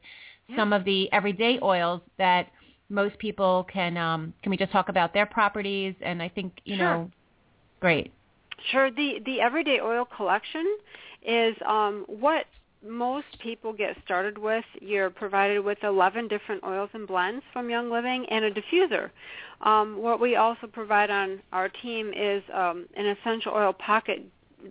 [0.47, 0.55] Yeah.
[0.57, 2.47] Some of the everyday oils that
[2.89, 6.77] most people can um, can we just talk about their properties and I think you
[6.77, 6.85] sure.
[6.85, 7.11] know
[7.79, 8.11] great
[8.71, 10.77] sure the the everyday oil collection
[11.25, 12.45] is um, what
[12.87, 17.91] most people get started with you're provided with 11 different oils and blends from Young
[17.91, 19.09] Living and a diffuser
[19.61, 24.21] um, what we also provide on our team is um, an essential oil pocket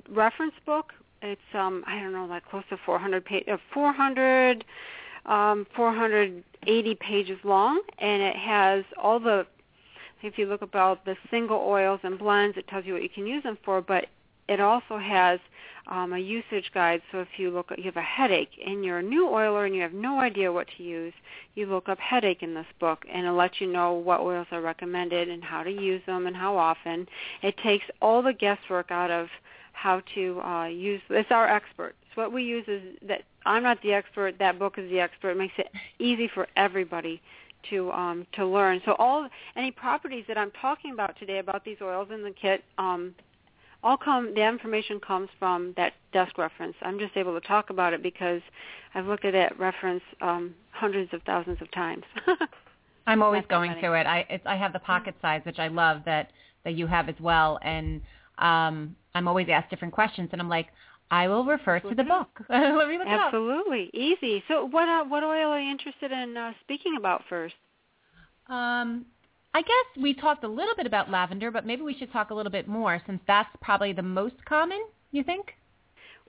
[0.09, 4.65] reference book it's um, I don't know like close to 400 page, uh, 400
[5.27, 9.47] um, 480 pages long, and it has all the.
[10.27, 13.27] If you look about the single oils and blends, it tells you what you can
[13.27, 14.07] use them for, but
[14.49, 15.41] it also has
[15.87, 17.01] um, a usage guide.
[17.13, 19.83] So if you look, you have a headache and you're a new oiler and you
[19.83, 21.13] have no idea what to use,
[21.55, 24.61] you look up headache in this book, and it'll let you know what oils are
[24.61, 27.07] recommended and how to use them and how often.
[27.43, 29.29] It takes all the guesswork out of
[29.73, 31.01] how to uh, use.
[31.11, 31.95] It's our expert.
[32.15, 34.39] So what we use is that I'm not the expert.
[34.39, 35.31] That book is the expert.
[35.31, 37.21] It makes it easy for everybody
[37.71, 38.81] to um, to learn.
[38.85, 42.65] So all any properties that I'm talking about today about these oils in the kit,
[42.79, 43.15] um,
[43.83, 44.35] all come.
[44.35, 46.75] The information comes from that desk reference.
[46.83, 48.43] I'm just able to talk about it because
[48.95, 52.05] I've looked at that reference um, hundreds of thousands of times.
[53.07, 54.07] I'm always Not that going to it.
[54.07, 56.31] I it's, I have the pocket size, which I love that
[56.65, 58.01] that you have as well, and
[58.39, 60.67] um, I'm always asked different questions, and I'm like,
[61.11, 62.29] I will refer to the book.
[62.49, 64.43] Let me look Absolutely, easy.
[64.49, 67.55] So, what uh, what oil are you interested in uh, speaking about first?
[68.49, 69.07] Um,
[69.55, 72.35] I guess we talked a little bit about lavender, but maybe we should talk a
[72.35, 74.85] little bit more since that's probably the most common.
[75.13, 75.55] You think?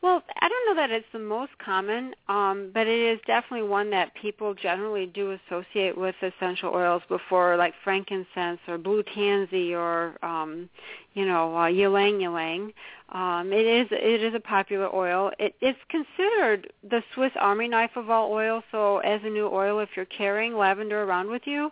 [0.03, 3.89] Well, I don't know that it's the most common, um, but it is definitely one
[3.89, 10.23] that people generally do associate with essential oils before, like frankincense or blue tansy or,
[10.23, 10.69] um,
[11.15, 12.73] you know, uh, ylang ylang.
[13.09, 15.31] Um, it is it is a popular oil.
[15.39, 18.63] It, it's considered the Swiss Army knife of all oils.
[18.71, 21.71] So, as a new oil, if you're carrying lavender around with you,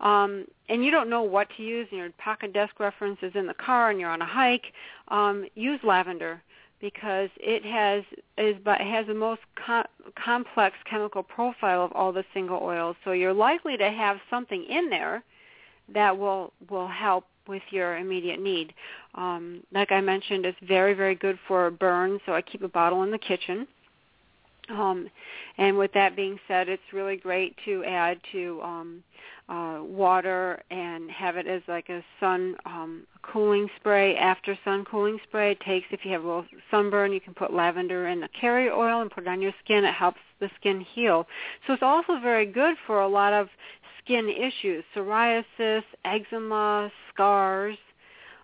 [0.00, 3.46] um, and you don't know what to use, and your pocket desk reference is in
[3.46, 4.72] the car, and you're on a hike,
[5.08, 6.40] um, use lavender
[6.80, 8.04] because it has
[8.38, 9.86] is but has the most com-
[10.22, 12.96] complex chemical profile of all the single oils.
[13.04, 15.22] So you're likely to have something in there
[15.94, 18.74] that will will help with your immediate need.
[19.14, 22.20] Um, like I mentioned, it's very very good for burns.
[22.26, 23.66] So I keep a bottle in the kitchen.
[24.68, 25.08] Um,
[25.58, 29.02] and with that being said, it's really great to add to um,
[29.48, 35.18] uh, water and have it as like a sun um, cooling spray, after sun cooling
[35.22, 35.52] spray.
[35.52, 38.72] It takes, if you have a little sunburn, you can put lavender in the carrier
[38.72, 39.84] oil and put it on your skin.
[39.84, 41.26] It helps the skin heal.
[41.66, 43.48] So it's also very good for a lot of
[44.02, 47.78] skin issues, psoriasis, eczema, scars.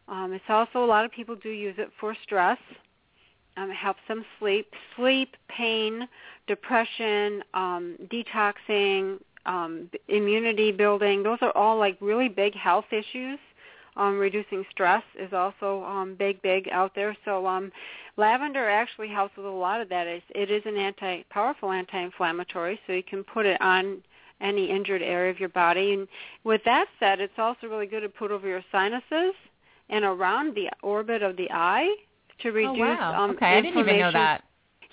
[0.08, 2.58] Um, it's also, a lot of people do use it for stress.
[3.56, 6.08] Um, it helps them sleep, sleep, pain,
[6.46, 11.22] depression, um, detoxing, um, immunity building.
[11.22, 13.38] Those are all like really big health issues.
[13.94, 17.14] Um, reducing stress is also um, big, big out there.
[17.26, 17.70] So um,
[18.16, 20.06] lavender actually helps with a lot of that.
[20.06, 24.02] It's, it is an anti, powerful anti-inflammatory, so you can put it on
[24.40, 25.92] any injured area of your body.
[25.92, 26.08] And
[26.42, 29.34] with that said, it's also really good to put over your sinuses
[29.90, 31.94] and around the orbit of the eye
[32.40, 33.24] to reduce oh, wow.
[33.24, 34.44] um, okay, I didn't even know that.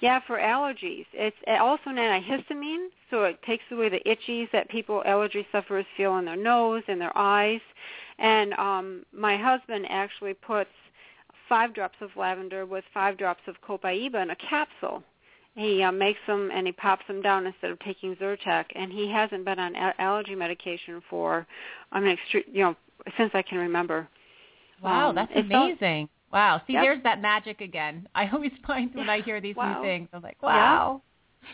[0.01, 1.05] Yeah, for allergies.
[1.13, 6.17] It's also an antihistamine, so it takes away the itchies that people, allergy sufferers, feel
[6.17, 7.62] in their nose and their eyes.
[8.17, 10.69] And um, my husband actually puts
[11.49, 15.03] five drops of lavender with five drops of copaiba in a capsule.
[15.55, 18.65] He uh, makes them and he pops them down instead of taking Zyrtec.
[18.75, 21.45] And he hasn't been on a- allergy medication for,
[21.91, 22.75] I mean, extre- you know,
[23.17, 24.07] since I can remember.
[24.81, 26.07] Wow, um, that's amazing.
[26.32, 26.62] Wow.
[26.68, 26.84] See, Yep.
[26.84, 28.08] there's that magic again.
[28.15, 29.78] I always find when I hear these Wow.
[29.82, 31.02] new things, I'm like, wow.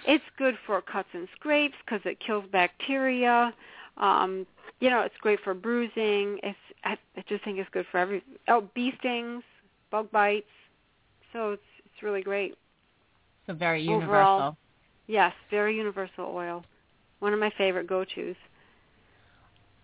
[0.06, 3.54] It's good for cuts and scrapes because it kills bacteria.
[3.98, 4.46] Um,
[4.80, 6.40] you know, it's great for bruising.
[6.44, 9.44] It's I, I just think it's good for every oh bee stings,
[9.92, 10.50] bug bites.
[11.32, 12.56] So it's it's really great.
[13.48, 14.58] So very Overall- universal.
[15.08, 16.66] Yes, very universal oil.
[17.20, 18.36] One of my favorite go-tos.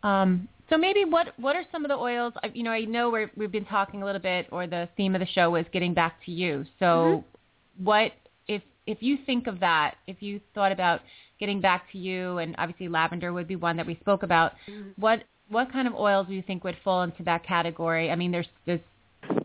[0.04, 2.34] Um, so maybe what what are some of the oils?
[2.44, 5.14] I- You know, I know we're, we've been talking a little bit, or the theme
[5.14, 6.66] of the show was getting back to you.
[6.80, 7.84] So, Mm-hmm.
[7.84, 8.12] what
[8.48, 9.96] if if you think of that?
[10.08, 11.02] If you thought about
[11.40, 14.54] getting back to you, and obviously lavender would be one that we spoke about.
[14.96, 18.10] What what kind of oils do you think would fall into that category?
[18.10, 18.80] I mean, there's there's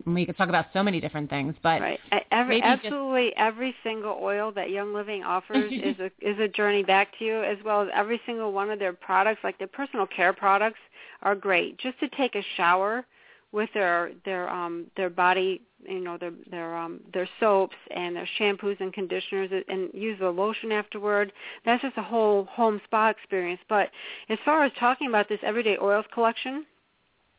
[0.05, 1.99] we could talk about so many different things, but Right.
[2.31, 6.47] Every, maybe just- absolutely every single oil that Young Living offers is a is a
[6.47, 9.67] journey back to you, as well as every single one of their products, like their
[9.67, 10.79] personal care products,
[11.21, 11.77] are great.
[11.77, 13.05] Just to take a shower
[13.51, 18.27] with their their um their body, you know, their their um their soaps and their
[18.39, 21.31] shampoos and conditioners, and use the lotion afterward.
[21.65, 23.61] That's just a whole home spa experience.
[23.69, 23.89] But
[24.29, 26.65] as far as talking about this everyday oils collection,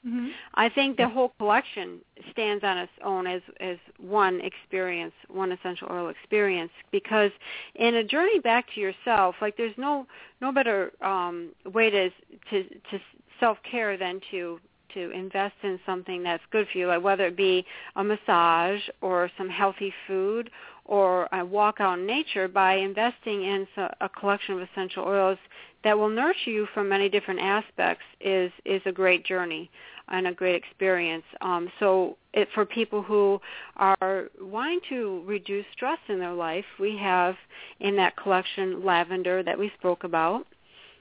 [0.07, 0.33] Mhm.
[0.55, 5.89] I think the whole collection stands on its own as as one experience, one essential
[5.91, 6.73] oil experience.
[6.93, 7.33] Because
[7.75, 10.07] in a journey back to yourself, like there's no
[10.41, 12.11] no better um, way to
[12.51, 13.01] to to
[13.41, 14.61] self care than to
[14.95, 17.65] to invest in something that's good for you, whether it be
[17.97, 20.51] a massage or some healthy food
[20.87, 23.67] or a walk out in nature by investing in
[24.01, 25.39] a collection of essential oils
[25.85, 29.71] that will nurture you from many different aspects is is a great journey
[30.09, 31.25] and a great experience.
[31.43, 33.41] Um, so it, for people who
[33.77, 37.37] are wanting to reduce stress in their life, we have
[37.81, 40.47] in that collection lavender that we spoke about.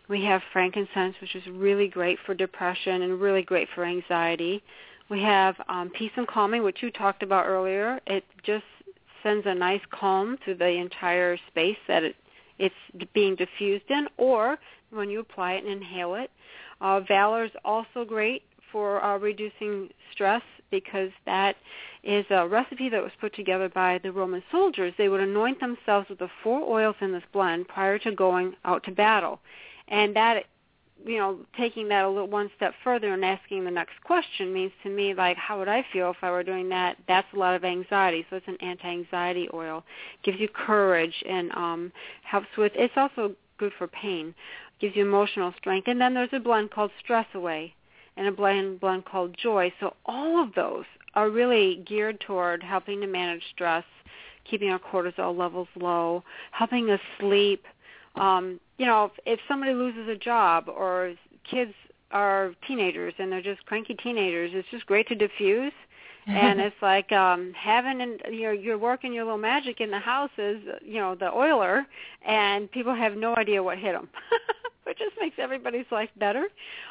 [0.10, 4.64] We have frankincense, which is really great for depression and really great for anxiety.
[5.10, 8.00] We have um, peace and calming, which you talked about earlier.
[8.08, 8.66] It just
[9.24, 12.16] sends a nice calm through the entire space that it,
[12.58, 12.76] it's
[13.14, 14.58] being diffused in, or
[14.92, 16.32] when you apply it and inhale it.
[16.80, 20.42] Uh, Valor is also great for uh, reducing stress
[20.72, 21.56] because that
[22.04, 24.94] is a recipe that was put together by the Roman soldiers.
[24.98, 28.84] They would anoint themselves with the four oils in this blend prior to going out
[28.84, 29.40] to battle.
[29.88, 30.46] And that
[31.06, 34.72] you know, taking that a little one step further and asking the next question means
[34.84, 36.98] to me like, how would I feel if I were doing that?
[37.08, 38.26] That's a lot of anxiety.
[38.30, 39.84] So it's an anti-anxiety oil.
[40.24, 41.92] Gives you courage and um,
[42.24, 42.72] helps with.
[42.76, 44.34] It's also good for pain.
[44.80, 45.88] Gives you emotional strength.
[45.88, 47.74] And then there's a blend called Stress Away,
[48.16, 49.72] and a blend blend called Joy.
[49.80, 53.86] So all of those are really geared toward helping to manage stress,
[54.50, 57.66] keeping our cortisol levels low, helping us sleep
[58.20, 61.14] um, you know, if, if somebody loses a job or
[61.50, 61.74] kids
[62.12, 65.74] are teenagers and they're just cranky teenagers, it's just great to diffuse.
[66.28, 70.32] and it's like um having and you're you're working your little magic in the house
[70.38, 71.86] is you know the oiler
[72.26, 74.10] and people have no idea what hit them
[74.84, 76.48] which just makes everybody's life better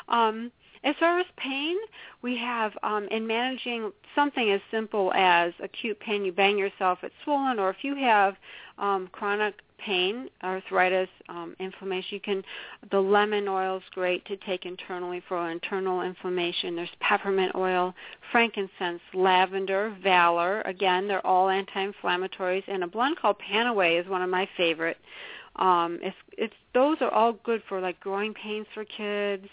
[0.09, 0.51] um
[0.87, 1.77] as far as pain,
[2.23, 7.15] we have um, in managing something as simple as acute pain, you bang yourself, it's
[7.25, 8.37] swollen, or if you have
[8.79, 12.15] um, chronic pain, arthritis, um, inflammation.
[12.15, 12.43] You can
[12.91, 16.77] the lemon oil is great to take internally for internal inflammation.
[16.77, 17.95] There's peppermint oil,
[18.33, 20.63] frankincense, lavender, valor.
[20.63, 22.65] Again, they're all anti-inflammatories.
[22.69, 24.99] And a blend called PanAway is one of my favorite.
[25.59, 29.47] Um, it's it's those are all good for like growing pains for kids,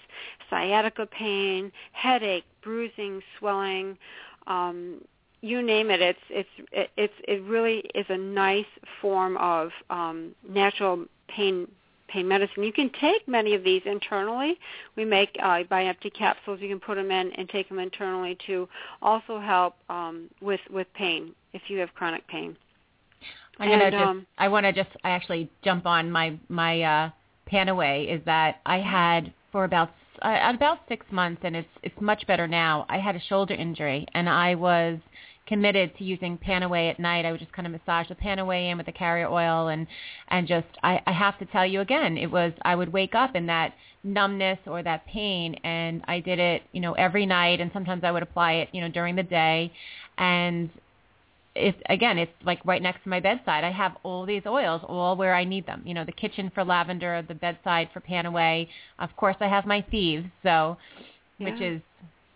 [0.50, 3.98] sciatica pain, headache, bruising, swelling.
[4.48, 5.02] Um,
[5.42, 6.02] you name it.
[6.02, 8.66] It's it's it, it's it really is a nice
[9.02, 11.68] form of um natural pain
[12.08, 12.64] pain medicine.
[12.64, 14.58] You can take many of these internally.
[14.96, 16.60] We make uh by empty capsules.
[16.62, 18.68] You can put them in and take them internally to
[19.02, 22.58] also help um with with pain if you have chronic pain
[23.60, 26.82] i'm going to just um, i want to just i actually jump on my my
[26.82, 27.10] uh
[27.52, 29.90] PanAway is that i had for about
[30.22, 34.06] uh, about six months and it's it's much better now i had a shoulder injury
[34.14, 35.00] and i was
[35.46, 37.26] committed to using PanAway at night.
[37.26, 39.88] I would just kind of massage the PanAway in with the carrier oil and
[40.30, 43.36] and just I, I have to tell you again, it was I would wake up
[43.36, 47.72] in that numbness or that pain and I did it, you know, every night and
[47.74, 49.72] sometimes I would apply it, you know, during the day
[50.18, 50.70] and
[51.56, 55.16] it's again it's like right next to my bedside i have all these oils all
[55.16, 58.68] where i need them you know the kitchen for lavender the bedside for PanAway
[59.00, 60.78] of course i have my thieves so
[61.38, 61.52] yeah.
[61.52, 61.82] which is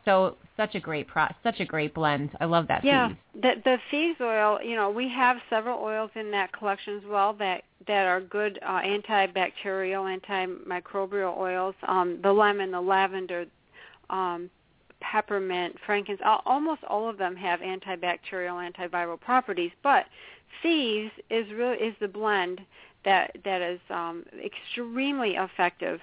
[0.08, 2.32] so such a great pro, such a great blend.
[2.40, 2.84] I love that.
[2.84, 3.20] Yeah, Thieves.
[3.42, 4.58] the the Thieves oil.
[4.64, 8.58] You know, we have several oils in that collection as well that that are good
[8.66, 11.76] uh, antibacterial, antimicrobial oils.
[11.88, 13.46] Um, the lemon, the lavender,
[14.10, 14.50] um,
[15.00, 16.28] peppermint, frankincense.
[16.46, 19.72] Almost all of them have antibacterial, antiviral properties.
[19.84, 20.06] But
[20.62, 22.62] Thieves is really is the blend
[23.06, 26.00] that that is um, extremely effective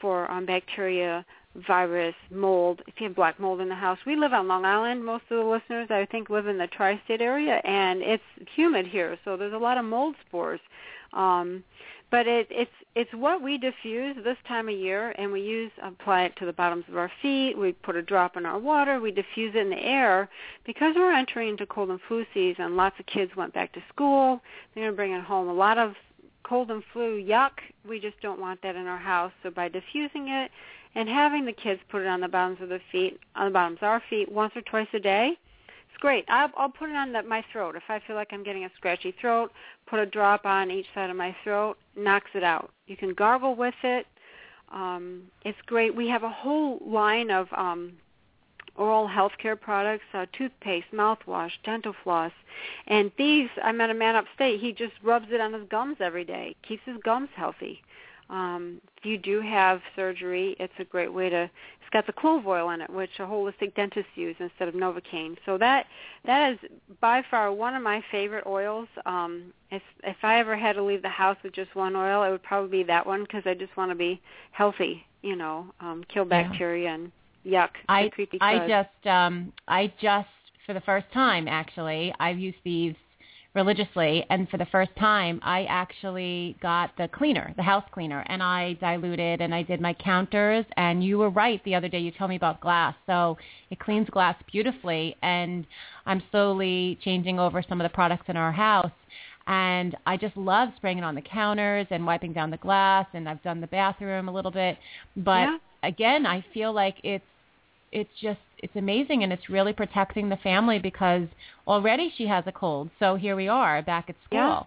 [0.00, 1.24] for um, bacteria
[1.66, 3.98] virus, mold, if you have black mold in the house.
[4.06, 5.04] We live on Long Island.
[5.04, 8.22] Most of the listeners, I think, live in the tri-state area, and it's
[8.54, 10.60] humid here, so there's a lot of mold spores.
[11.12, 11.64] Um,
[12.10, 16.24] but it, it's it's what we diffuse this time of year, and we use apply
[16.24, 17.56] it to the bottoms of our feet.
[17.56, 19.00] We put a drop in our water.
[19.00, 20.28] We diffuse it in the air
[20.64, 22.76] because we're entering into cold and flu season.
[22.76, 24.40] Lots of kids went back to school.
[24.74, 25.48] They're going to bring it home.
[25.48, 25.94] A lot of
[26.42, 27.52] cold and flu, yuck.
[27.86, 29.32] We just don't want that in our house.
[29.42, 30.50] So by diffusing it
[30.94, 33.78] and having the kids put it on the bottoms of the feet, on the bottoms
[33.82, 35.38] of our feet once or twice a day,
[36.00, 36.24] great.
[36.28, 37.76] I'll, I'll put it on the, my throat.
[37.76, 39.52] If I feel like I'm getting a scratchy throat,
[39.86, 42.70] put a drop on each side of my throat, knocks it out.
[42.86, 44.06] You can gargle with it.
[44.72, 45.94] Um, it's great.
[45.94, 47.94] We have a whole line of um,
[48.78, 52.32] oral health care products, uh, toothpaste, mouthwash, dental floss.
[52.86, 56.24] And these, I met a man upstate, he just rubs it on his gums every
[56.24, 57.82] day, keeps his gums healthy.
[58.30, 61.44] Um, if you do have surgery, it's a great way to.
[61.44, 65.36] It's got the clove oil in it, which a holistic dentist use instead of Novocaine.
[65.46, 65.86] So that
[66.26, 66.58] that is
[67.00, 68.88] by far one of my favorite oils.
[69.06, 72.30] Um, if if I ever had to leave the house with just one oil, it
[72.30, 74.20] would probably be that one because I just want to be
[74.52, 75.04] healthy.
[75.22, 76.94] You know, um, kill bacteria yeah.
[76.94, 77.12] and
[77.46, 77.70] yuck.
[77.88, 80.28] I creepy I just um I just
[80.66, 82.94] for the first time actually I've used these
[83.54, 88.42] religiously and for the first time I actually got the cleaner, the house cleaner and
[88.42, 92.10] I diluted and I did my counters and you were right the other day you
[92.10, 92.94] told me about glass.
[93.06, 93.38] So
[93.70, 95.66] it cleans glass beautifully and
[96.06, 98.92] I'm slowly changing over some of the products in our house
[99.46, 103.26] and I just love spraying it on the counters and wiping down the glass and
[103.28, 104.76] I've done the bathroom a little bit.
[105.16, 105.58] But yeah.
[105.82, 107.24] again, I feel like it's
[107.92, 111.26] it's just it's amazing and it's really protecting the family because
[111.66, 112.90] already she has a cold.
[112.98, 114.38] So here we are back at school.
[114.38, 114.62] Yeah.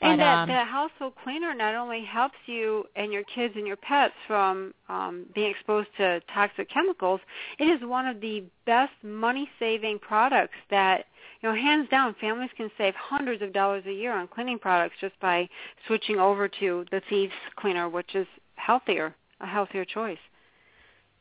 [0.00, 3.66] And but, that, um, that household cleaner not only helps you and your kids and
[3.66, 7.20] your pets from um, being exposed to toxic chemicals,
[7.58, 11.04] it is one of the best money-saving products that,
[11.42, 14.96] you know, hands down, families can save hundreds of dollars a year on cleaning products
[15.00, 15.48] just by
[15.86, 18.26] switching over to the Thieves Cleaner, which is
[18.56, 20.18] healthier a healthier choice.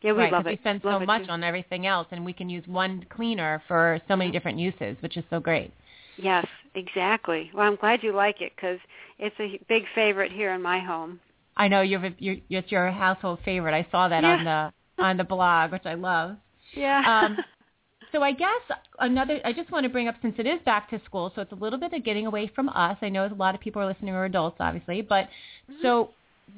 [0.03, 0.51] Yeah, we right, love it.
[0.51, 1.31] We spend love so much too.
[1.31, 5.17] on everything else, and we can use one cleaner for so many different uses, which
[5.17, 5.71] is so great.
[6.17, 6.45] Yes,
[6.75, 7.49] exactly.
[7.53, 8.79] Well, I'm glad you like it because
[9.17, 11.19] it's a big favorite here in my home.
[11.55, 13.73] I know you're, you're it's your household favorite.
[13.73, 14.35] I saw that yeah.
[14.35, 16.35] on the on the blog, which I love.
[16.75, 17.01] Yeah.
[17.25, 17.37] Um,
[18.11, 18.61] so I guess
[18.99, 21.51] another, I just want to bring up since it is back to school, so it's
[21.51, 22.97] a little bit of getting away from us.
[23.01, 25.29] I know a lot of people are listening who are adults, obviously, but
[25.71, 25.81] Mm-hmm.
[25.81, 26.09] so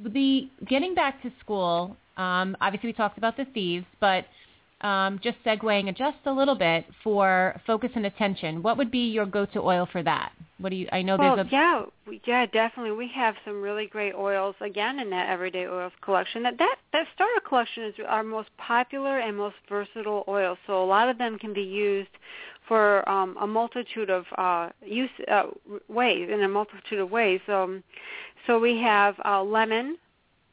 [0.03, 4.25] the getting back to school, um, obviously we talked about the thieves, but
[4.81, 8.61] um, just segueing just a little bit for focus and attention.
[8.61, 10.31] What would be your go-to oil for that?
[10.57, 10.87] What do you?
[10.91, 12.91] I know well, there's a yeah, we- yeah, definitely.
[12.91, 16.43] We have some really great oils again in that everyday oils collection.
[16.43, 20.57] That that that starter collection is our most popular and most versatile oil.
[20.65, 22.09] So a lot of them can be used
[22.67, 25.47] for um, a multitude of uh, use uh,
[25.87, 27.41] ways in a multitude of ways.
[27.47, 27.83] Um,
[28.47, 29.97] so we have uh, lemon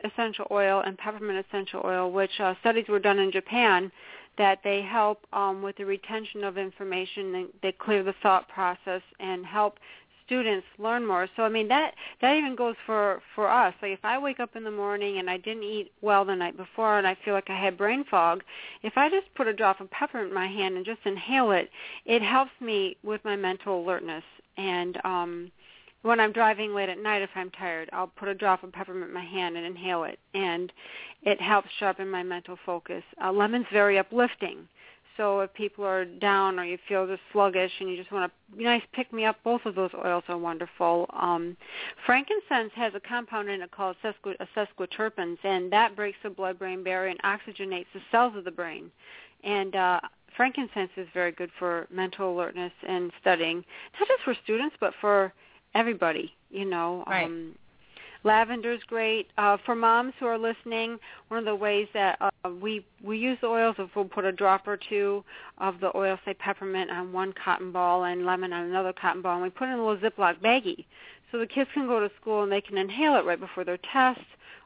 [0.04, 3.90] essential oil and peppermint essential oil, which uh, studies were done in Japan
[4.38, 7.32] that they help um, with the retention of information.
[7.32, 9.78] They, they clear the thought process and help
[10.24, 11.28] students learn more.
[11.36, 13.74] So I mean that that even goes for for us.
[13.82, 16.56] Like if I wake up in the morning and I didn't eat well the night
[16.56, 18.42] before and I feel like I had brain fog,
[18.82, 21.68] if I just put a drop of peppermint in my hand and just inhale it,
[22.06, 24.24] it helps me with my mental alertness.
[24.56, 25.50] And um
[26.02, 29.08] when I'm driving late at night if I'm tired, I'll put a drop of peppermint
[29.08, 30.72] in my hand and inhale it and
[31.22, 33.02] it helps sharpen my mental focus.
[33.22, 34.68] Uh, lemon's very uplifting.
[35.16, 38.62] So if people are down or you feel just sluggish and you just want to
[38.62, 41.06] nice pick me up, both of those oils are wonderful.
[41.12, 41.56] Um,
[42.06, 44.12] frankincense has a compound in it called uh,
[44.56, 48.90] sesquiterpenes, and that breaks the blood-brain barrier and oxygenates the cells of the brain.
[49.44, 50.00] And uh,
[50.34, 53.64] frankincense is very good for mental alertness and studying,
[54.00, 55.32] not just for students, but for
[55.74, 56.34] everybody.
[56.50, 57.24] You know, Right.
[57.26, 57.54] um,
[58.24, 60.98] Lavender's great uh, for moms who are listening.
[61.28, 64.32] One of the ways that uh, we we use the oils is we'll put a
[64.32, 65.24] drop or two
[65.58, 69.34] of the oil, say peppermint, on one cotton ball and lemon on another cotton ball,
[69.34, 70.84] and we put it in a little Ziploc baggie,
[71.30, 73.78] so the kids can go to school and they can inhale it right before their
[73.92, 74.20] test,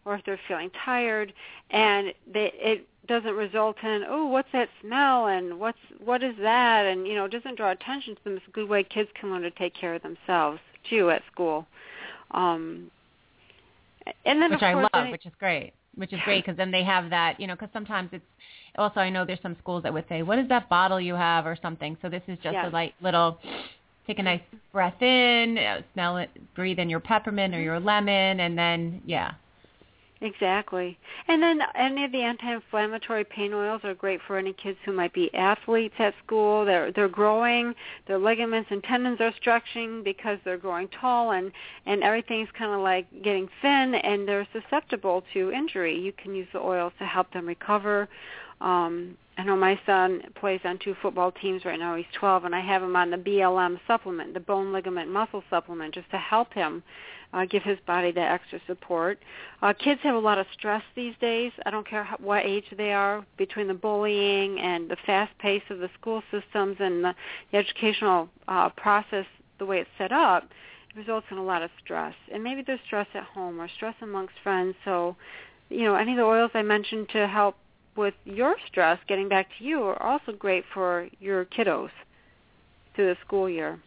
[0.04, 1.32] or if they're feeling tired,
[1.70, 6.84] and they, it doesn't result in oh what's that smell and what's what is that
[6.84, 8.36] and you know it doesn't draw attention to them.
[8.36, 10.59] It's a good way kids can learn to take care of themselves
[10.89, 11.66] too at school.
[12.32, 12.91] Um,
[14.24, 15.72] and then which of I course, love, any- which is great.
[15.97, 18.24] Which is great because then they have that, you know, because sometimes it's
[18.76, 21.47] also I know there's some schools that would say, "What is that bottle you have?"
[21.47, 21.97] or something.
[22.03, 22.66] So this is just Yes.
[22.66, 23.41] a light little,
[24.07, 25.59] take a nice breath in,
[25.95, 29.32] smell it, breathe in your peppermint or your lemon, and then yeah,
[30.22, 30.98] Exactly.
[31.28, 35.12] And then any of the anti-inflammatory pain oils are great for any kids who might
[35.12, 36.64] be athletes at school.
[36.64, 37.74] They're they're growing,
[38.06, 41.52] their ligaments and tendons are stretching because they're growing tall and
[41.84, 45.98] and everything's kind of like getting thin and they're susceptible to injury.
[45.98, 48.08] You can use the oils to help them recover.
[48.61, 51.94] Um I know my son plays on two football teams right now.
[51.94, 55.94] He's 12 and I have him on the BLM supplement, the bone ligament muscle supplement
[55.94, 56.82] just to help him
[57.34, 59.18] uh, give his body that extra support.
[59.61, 61.52] Uh, kids have a lot of stress these days.
[61.66, 65.62] I don't care how, what age they are, between the bullying and the fast pace
[65.68, 67.14] of the school systems and the,
[67.52, 69.26] the educational uh, process,
[69.59, 70.48] the way it's set up,
[70.96, 72.14] results in a lot of stress.
[72.32, 74.74] And maybe there's stress at home or stress amongst friends.
[74.86, 75.14] So,
[75.68, 77.57] you know, any of the oils I mentioned to help
[77.97, 81.90] with your stress getting back to you are also great for your kiddos
[82.94, 83.78] through the school year.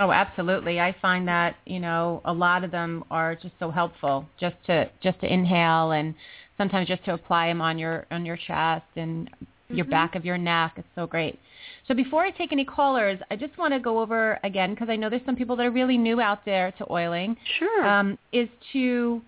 [0.00, 0.80] Oh, absolutely.
[0.80, 4.88] I find that, you know, a lot of them are just so helpful just to
[5.00, 6.14] just to inhale and
[6.56, 9.28] sometimes just to apply them on your on your chest and
[9.70, 9.90] your Mhm.
[9.90, 10.74] back of your neck.
[10.76, 11.38] It's so great.
[11.86, 14.96] So before I take any callers, I just want to go over again because I
[14.96, 17.36] know there's some people that are really new out there to oiling.
[17.58, 17.84] Sure.
[17.84, 19.20] Um, is to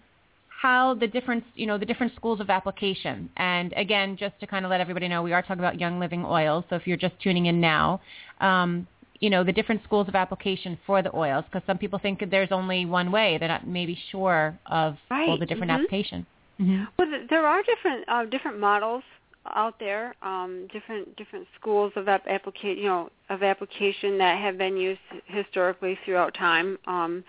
[0.60, 3.30] how the different, you know, the different schools of application.
[3.38, 6.22] And again, just to kind of let everybody know, we are talking about Young Living
[6.22, 6.64] Oils.
[6.68, 8.02] So if you're just tuning in now,
[8.42, 8.86] um,
[9.20, 12.52] you know, the different schools of application for the oils, because some people think there's
[12.52, 13.38] only one way.
[13.38, 15.76] They're not maybe sure of all the different Mhm.
[15.76, 16.26] applications.
[16.60, 16.84] Mm-hmm.
[16.98, 19.02] Well, there are different uh, different models
[19.54, 24.58] out there, um, different different schools of ap- applica- you know, of application that have
[24.58, 26.78] been used historically throughout time.
[26.86, 27.24] Um,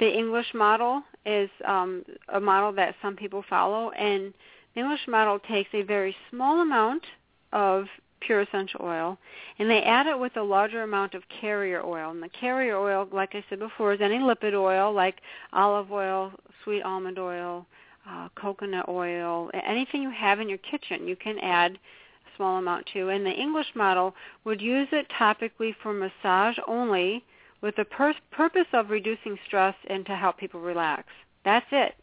[0.00, 4.32] the English model is um, a model that some people follow, and
[4.74, 7.04] the English model takes a very small amount
[7.52, 7.86] of
[8.20, 9.18] pure essential oil,
[9.58, 12.10] and they add it with a larger amount of carrier oil.
[12.10, 15.16] And the carrier oil, like I said before, is any lipid oil like
[15.52, 17.66] olive oil, sweet almond oil,
[18.08, 22.86] uh, coconut oil, anything you have in your kitchen, you can add a small amount
[22.92, 23.08] to.
[23.08, 24.14] And the English model
[24.44, 27.24] would use it topically for massage only
[27.62, 31.04] with the pur- purpose of reducing stress and to help people relax.
[31.44, 31.94] That's it.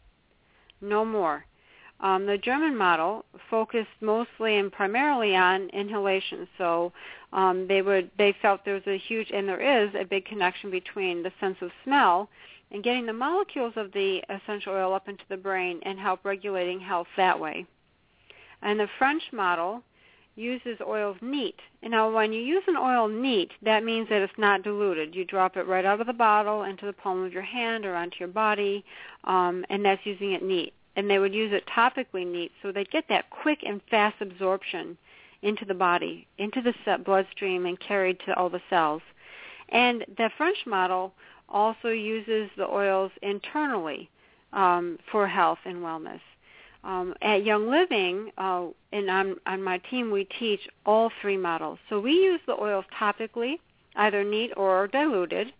[0.80, 1.44] No more.
[2.00, 6.48] Um, the German model focused mostly and primarily on inhalation.
[6.56, 6.92] So
[7.32, 10.70] um, they would they felt there was a huge and there is a big connection
[10.70, 12.30] between the sense of smell
[12.72, 16.80] and getting the molecules of the essential oil up into the brain and help regulating
[16.80, 17.66] health that way.
[18.62, 19.82] And the French model
[20.40, 21.56] uses oils neat.
[21.82, 25.14] Now when you use an oil neat, that means that it's not diluted.
[25.14, 27.94] You drop it right out of the bottle into the palm of your hand or
[27.94, 28.84] onto your body,
[29.24, 30.72] um, and that's using it neat.
[30.96, 34.98] And they would use it topically neat, so they'd get that quick and fast absorption
[35.42, 39.02] into the body, into the bloodstream, and carried to all the cells.
[39.70, 41.12] And the French model
[41.48, 44.10] also uses the oils internally
[44.52, 46.20] um, for health and wellness.
[46.82, 51.78] Um, at Young Living, uh, and on, on my team, we teach all three models.
[51.88, 53.58] So we use the oils topically,
[53.96, 55.52] either neat or diluted.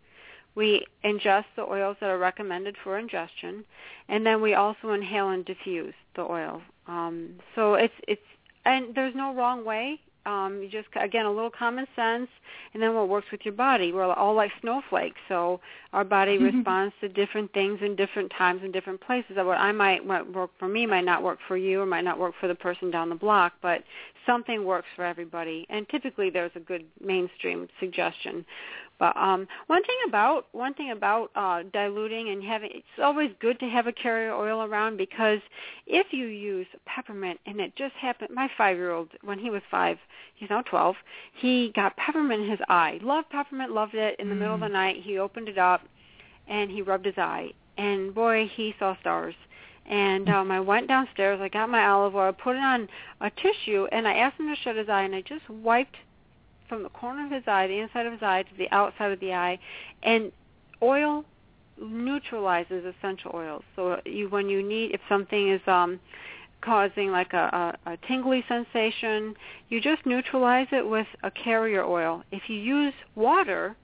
[0.54, 3.64] We ingest the oils that are recommended for ingestion,
[4.08, 6.62] and then we also inhale and diffuse the oil.
[6.86, 8.22] Um, so it's it's
[8.64, 10.00] and there's no wrong way.
[10.26, 12.28] Um, you just again a little common sense,
[12.74, 13.92] and then what works with your body.
[13.92, 15.60] We're all like snowflakes, so
[15.92, 16.56] our body mm-hmm.
[16.56, 19.36] responds to different things in different times and different places.
[19.36, 22.18] What I might what work for me might not work for you, or might not
[22.18, 23.82] work for the person down the block, but
[24.26, 25.66] something works for everybody.
[25.70, 28.44] And typically, there's a good mainstream suggestion.
[29.00, 33.58] But um, one thing about one thing about uh, diluting and having it's always good
[33.60, 35.40] to have a carrier oil around because
[35.86, 39.62] if you use peppermint and it just happened, my five year old when he was
[39.70, 39.96] five,
[40.34, 40.96] he's now twelve,
[41.32, 43.00] he got peppermint in his eye.
[43.02, 44.20] Loved peppermint, loved it.
[44.20, 44.40] In the mm.
[44.40, 44.72] middle of the mm.
[44.72, 45.80] night, he opened it up
[46.46, 49.34] and he rubbed his eye, and boy, he saw stars.
[49.86, 51.40] And um, I went downstairs.
[51.40, 52.86] I got my olive oil, put it on
[53.20, 55.96] a tissue, and I asked him to shut his eye, and I just wiped
[56.70, 59.20] from the corner of his eye, the inside of his eye, to the outside of
[59.20, 59.58] the eye,
[60.02, 60.32] and
[60.82, 61.26] oil
[61.78, 63.62] neutralizes essential oils.
[63.76, 66.00] So you, when you need, if something is um,
[66.62, 69.34] causing like a, a, a tingly sensation,
[69.68, 72.22] you just neutralize it with a carrier oil.
[72.30, 73.76] If you use water,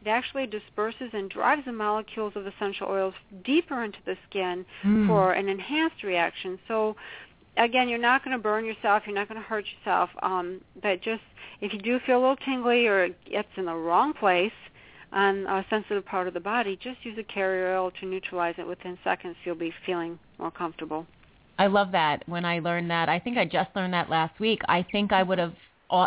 [0.00, 3.14] it actually disperses and drives the molecules of essential oils
[3.44, 5.06] deeper into the skin mm.
[5.06, 6.58] for an enhanced reaction.
[6.68, 6.96] So
[7.56, 9.04] again, you're not going to burn yourself.
[9.06, 10.10] You're not going to hurt yourself.
[10.22, 11.22] Um, but just
[11.60, 14.52] if you do feel a little tingly or it's in the wrong place
[15.12, 18.66] on a sensitive part of the body, just use a carrier oil to neutralize it.
[18.66, 21.06] Within seconds, you'll be feeling more comfortable.
[21.58, 22.28] I love that.
[22.28, 24.60] When I learned that, I think I just learned that last week.
[24.68, 25.54] I think I would have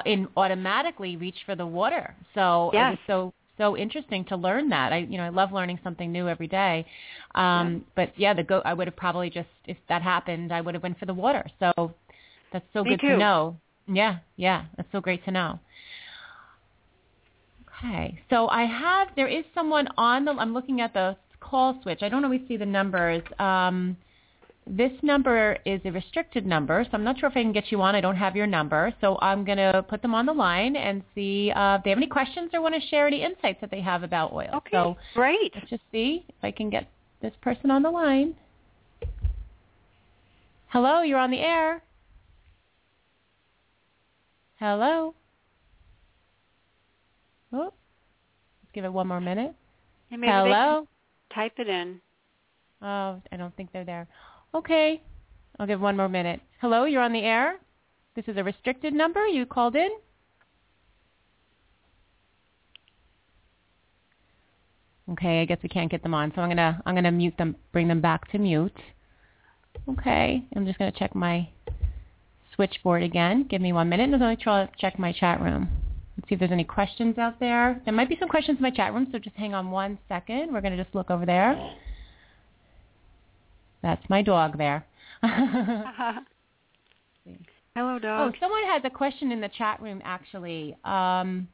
[0.06, 2.14] in automatically reached for the water.
[2.34, 2.82] So yes.
[2.88, 4.94] it was so so interesting to learn that.
[4.94, 6.86] I you know I love learning something new every day.
[7.36, 7.80] Um, yeah.
[7.96, 10.84] But yeah, the go I would have probably just if that happened, I would have
[10.84, 11.46] went for the water.
[11.60, 11.94] So
[12.52, 13.08] that's so Me good too.
[13.08, 13.58] to know.
[13.88, 15.60] Yeah, yeah, that's so great to know.
[17.84, 20.32] Okay, so I have there is someone on the.
[20.32, 22.00] I'm looking at the call switch.
[22.02, 23.24] I don't always see the numbers.
[23.40, 23.98] Um,
[24.70, 27.82] this number is a restricted number, so I'm not sure if I can get you
[27.82, 27.96] on.
[27.96, 31.04] I don't have your number, so I'm going to put them on the line and
[31.16, 33.82] see uh, if they have any questions or want to share any insights that they
[33.82, 34.50] have about oil.
[34.56, 35.52] Okay, so great.
[35.56, 36.90] Let's just see if I can get
[37.22, 38.36] this person on the line.
[40.68, 41.82] Hello, you're on the air.
[44.60, 45.14] Hello.
[47.54, 49.54] Oh, let's give it one more minute.
[50.10, 50.88] Hello.
[51.34, 52.02] Type it in.
[52.82, 54.08] Oh, I don't think they're there.
[54.54, 55.02] Okay.
[55.60, 56.42] I'll give one more minute.
[56.62, 57.60] Hello, you're on the air.
[58.16, 59.26] This is a restricted number.
[59.28, 59.90] You called in.
[65.12, 67.56] Okay, I guess we can't get them on, so I'm gonna I'm gonna mute them,
[67.72, 68.76] bring them back to mute.
[69.88, 71.48] Okay, I'm just gonna check my
[72.56, 73.46] switchboard again.
[73.50, 75.70] Give me one minute, and I'm gonna check my chat room.
[76.18, 77.82] Let's see if there's any questions out there.
[77.86, 80.52] There might be some questions in my chat room, so just hang on one second.
[80.52, 81.54] We're gonna just look over there.
[83.82, 84.86] That's my dog there.
[87.76, 88.34] Hello, dog.
[88.34, 90.76] Oh, someone has a question in the chat room, actually.
[90.84, 91.48] Um,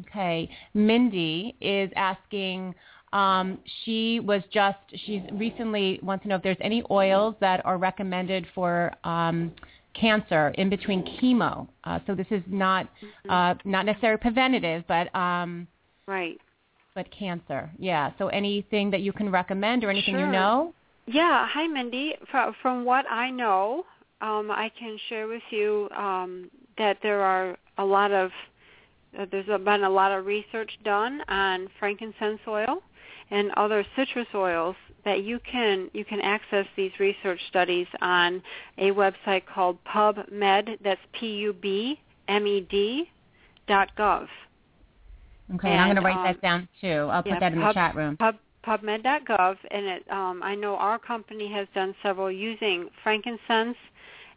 [0.00, 0.50] okay.
[0.74, 2.74] Mindy is asking,
[3.12, 7.78] um, she was just, she's recently wants to know if there's any oils that are
[7.78, 9.52] recommended for um,
[9.94, 11.66] cancer in between chemo.
[11.84, 12.88] Uh, so this is not,
[13.28, 15.66] uh, not necessarily preventative, but um,
[16.06, 16.38] right
[16.94, 17.70] but cancer.
[17.78, 18.12] Yeah.
[18.18, 20.26] So anything that you can recommend or anything sure.
[20.26, 20.74] you know?
[21.06, 21.46] Yeah.
[21.48, 22.14] Hi, Mindy.
[22.30, 23.84] From from what I know,
[24.20, 28.30] um, I can share with you um, that there are a lot of
[29.18, 32.82] uh, there's been a lot of research done on frankincense oil
[33.30, 38.42] and other citrus oils that you can you can access these research studies on
[38.78, 40.78] a website called PubMed.
[40.82, 43.10] That's P U B M E D
[43.66, 44.26] dot gov.
[45.54, 47.08] Okay, and, I'm going to write um, that down too.
[47.10, 48.16] I'll yeah, put that in pub, the chat room.
[48.16, 53.76] Pub, PubMed.gov, and it, um, I know our company has done several using frankincense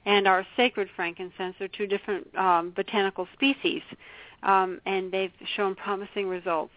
[0.06, 1.56] and our sacred frankincense.
[1.60, 3.82] They're two different um, botanical species,
[4.44, 6.74] um, and they've shown promising results.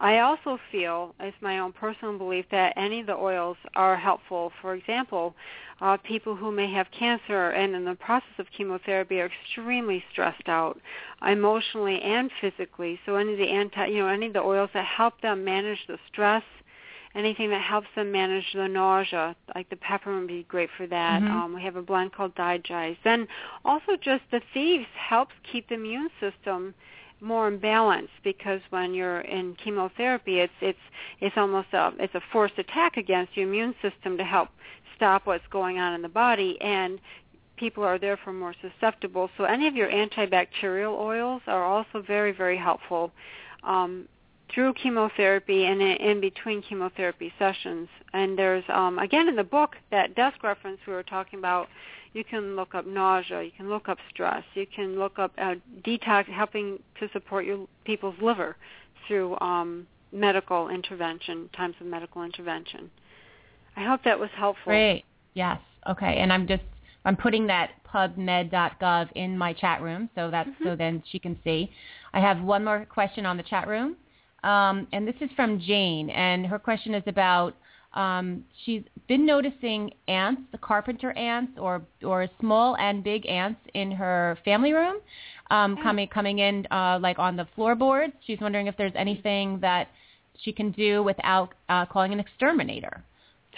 [0.00, 4.52] I also feel, it's my own personal belief, that any of the oils are helpful.
[4.62, 5.34] For example,
[5.80, 10.48] uh, people who may have cancer and in the process of chemotherapy are extremely stressed
[10.48, 10.80] out,
[11.26, 13.00] emotionally and physically.
[13.06, 15.84] So any of the anti, you know, any of the oils that help them manage
[15.88, 16.44] the stress,
[17.16, 21.22] anything that helps them manage the nausea, like the peppermint would be great for that.
[21.22, 21.36] Mm-hmm.
[21.36, 23.00] Um, we have a blend called Digest.
[23.02, 23.26] Then
[23.64, 26.74] also just the thieves helps keep the immune system
[27.20, 30.78] more in balance because when you're in chemotherapy it's it's
[31.20, 34.48] it's almost a it's a forced attack against your immune system to help
[34.96, 37.00] stop what's going on in the body and
[37.56, 39.28] people are therefore more susceptible.
[39.36, 43.10] So any of your antibacterial oils are also very very helpful
[43.64, 44.08] um,
[44.54, 47.88] through chemotherapy and in, in between chemotherapy sessions.
[48.12, 51.68] And there's um, again in the book that desk reference we were talking about
[52.12, 53.42] you can look up nausea.
[53.42, 54.44] You can look up stress.
[54.54, 55.54] You can look up uh,
[55.84, 58.56] detox, helping to support your people's liver
[59.06, 62.90] through um, medical intervention, times of medical intervention.
[63.76, 64.72] I hope that was helpful.
[64.72, 65.04] Great.
[65.34, 65.60] Yes.
[65.88, 66.18] Okay.
[66.18, 66.64] And I'm just
[67.04, 70.64] I'm putting that pubmed.gov in my chat room so that mm-hmm.
[70.64, 71.70] so then she can see.
[72.12, 73.96] I have one more question on the chat room,
[74.44, 77.54] um, and this is from Jane, and her question is about
[77.98, 83.90] um, she's been noticing ants, the carpenter ants, or or small and big ants in
[83.90, 84.98] her family room,
[85.50, 85.82] um, mm.
[85.82, 88.12] coming coming in uh, like on the floorboards.
[88.24, 89.88] She's wondering if there's anything that
[90.44, 93.02] she can do without uh, calling an exterminator.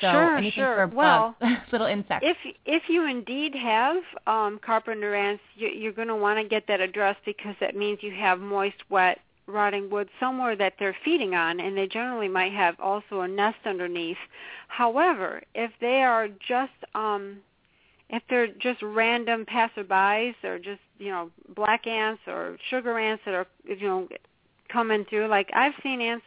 [0.01, 0.88] So sure, anything sure.
[0.88, 1.36] for well,
[1.72, 2.26] little insects.
[2.26, 6.66] If if you indeed have um, carpenter ants, you, you're going to want to get
[6.68, 9.18] that addressed because that means you have moist, wet
[9.51, 13.59] rotting wood somewhere that they're feeding on, and they generally might have also a nest
[13.65, 14.17] underneath.
[14.69, 17.39] However, if they are just um,
[18.09, 23.35] if they're just random passerbys or just you know black ants or sugar ants that
[23.35, 24.09] are you know
[24.73, 26.25] coming through, like I've seen ants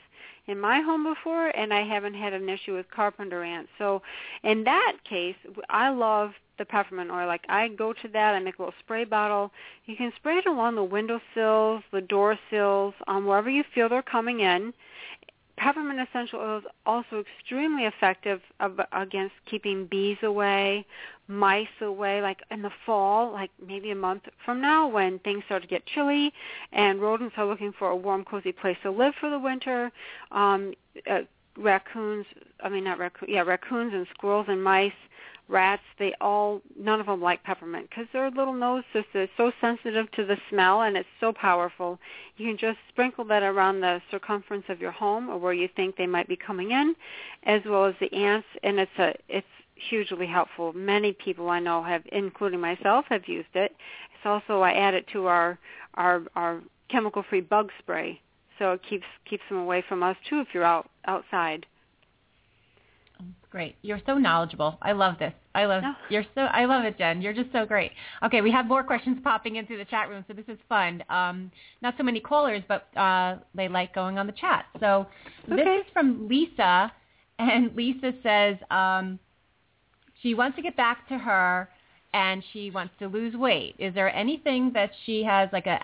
[0.48, 3.70] in my home before, and I haven't had an issue with carpenter ants.
[3.78, 4.02] So
[4.44, 5.36] in that case,
[5.70, 7.28] I love the peppermint oil.
[7.28, 9.52] Like I go to that, I make a little spray bottle.
[9.86, 13.90] You can spray it along the window sills, the door sills, um, wherever you feel
[13.90, 14.74] they're coming in.
[15.64, 18.42] Peppermint essential oil is also extremely effective
[18.92, 20.86] against keeping bees away,
[21.30, 25.62] mice away, like in the fall, like maybe a month from now when things start
[25.62, 26.34] to get chilly
[26.74, 29.90] and rodents are looking for a warm, cozy place to live for the winter.
[30.34, 30.74] Um,
[31.10, 31.22] uh,
[31.58, 32.26] raccoons,
[32.64, 34.92] I mean not raccoons, yeah, raccoons and squirrels and mice
[35.50, 39.52] rats, they all, none of them like peppermint because their little nose system is so
[39.60, 42.00] sensitive to the smell and it's so powerful.
[42.38, 45.96] You can just sprinkle that around the circumference of your home or where you think
[45.96, 46.96] they might be coming in,
[47.44, 50.72] as well as the ants, and it's a, it's hugely helpful.
[50.74, 53.76] Many people I know have, including myself, have used it.
[54.16, 55.60] It's also I add it to our
[55.96, 58.22] our our chemical-free bug spray,
[58.60, 61.66] so it keeps keeps them away from us too if you're out outside.
[63.50, 63.76] Great.
[63.84, 64.80] You're so knowledgeable.
[64.82, 65.34] I love this.
[65.54, 65.94] I love oh.
[66.10, 67.22] you're so I love it, Jenn.
[67.22, 67.92] You're just so great.
[68.24, 71.04] Okay, we have more questions popping into the chat room, so this is fun.
[71.10, 71.52] Um,
[71.82, 74.66] not so many callers, but uh, they like going on the chat.
[74.80, 75.06] So
[75.46, 75.56] okay.
[75.56, 76.92] this is from Lisa,
[77.38, 79.20] and Lisa says um,
[80.22, 81.70] she wants to get back to her
[82.14, 83.76] and she wants to lose weight.
[83.80, 85.80] Is there anything that she has like a,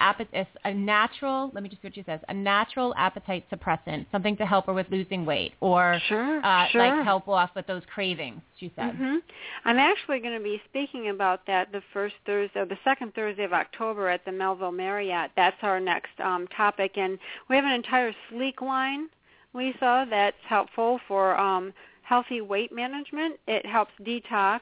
[0.64, 4.46] a natural, let me just see what she says, a natural appetite suppressant, something to
[4.46, 6.82] help her with losing weight or sure, uh, sure.
[6.86, 8.94] like help off with those cravings, she said.
[8.94, 9.18] Mm-hmm.
[9.66, 13.54] I'm actually going to be speaking about that the first Thursday, the second Thursday of
[13.54, 15.32] October at the Melville Marriott.
[15.36, 16.92] That's our next um, topic.
[16.98, 17.18] And
[17.50, 19.10] we have an entire Slique line,
[19.56, 21.74] Lisa, that's helpful for um,
[22.04, 23.40] healthy weight management.
[23.48, 24.62] It helps detox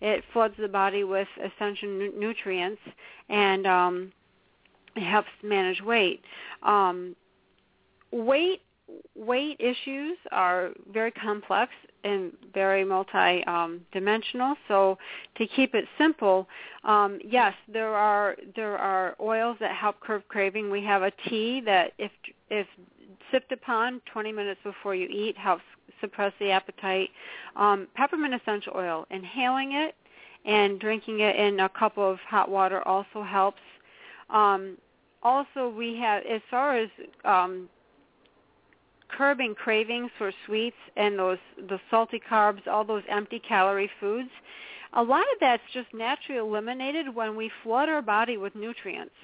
[0.00, 2.80] it floods the body with essential nu- nutrients
[3.28, 4.12] and um,
[4.96, 6.22] helps manage weight.
[6.62, 7.16] Um,
[8.12, 8.62] weight
[9.14, 11.72] weight issues are very complex
[12.04, 14.50] and very multi-dimensional.
[14.50, 14.98] Um, so
[15.36, 16.48] to keep it simple,
[16.84, 20.70] um, yes, there are there are oils that help curb craving.
[20.70, 22.12] We have a tea that if
[22.50, 22.66] if
[23.30, 25.64] sipped upon 20 minutes before you eat helps
[26.00, 27.10] suppress the appetite.
[27.56, 29.94] Um, peppermint essential oil, inhaling it
[30.44, 33.60] and drinking it in a cup of hot water also helps.
[34.30, 34.78] Um,
[35.22, 36.88] also, we have as far as
[37.24, 37.68] um,
[39.08, 41.38] curbing cravings for sweets and those
[41.68, 44.30] the salty carbs, all those empty calorie foods.
[44.94, 49.14] A lot of that's just naturally eliminated when we flood our body with nutrients.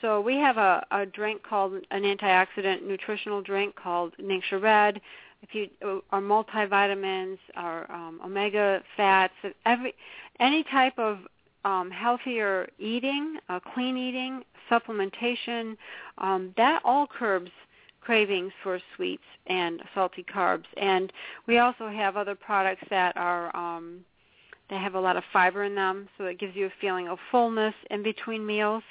[0.00, 5.00] So we have a, a drink called an antioxidant nutritional drink called Ningxia Red.
[5.42, 9.34] If you or multivitamins or um, omega fats,
[9.64, 9.94] every
[10.40, 11.18] any type of
[11.64, 15.76] um, healthier eating, uh, clean eating, supplementation,
[16.18, 17.50] um, that all curbs
[18.00, 20.66] cravings for sweets and salty carbs.
[20.76, 21.12] And
[21.48, 24.04] we also have other products that are um,
[24.70, 27.18] they have a lot of fiber in them, so it gives you a feeling of
[27.30, 28.82] fullness in between meals.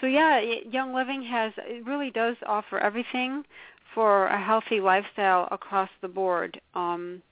[0.00, 0.40] So yeah,
[0.70, 3.44] Young Living has it really does offer everything
[3.96, 6.60] for a healthy lifestyle across the board.
[6.74, 7.22] Um,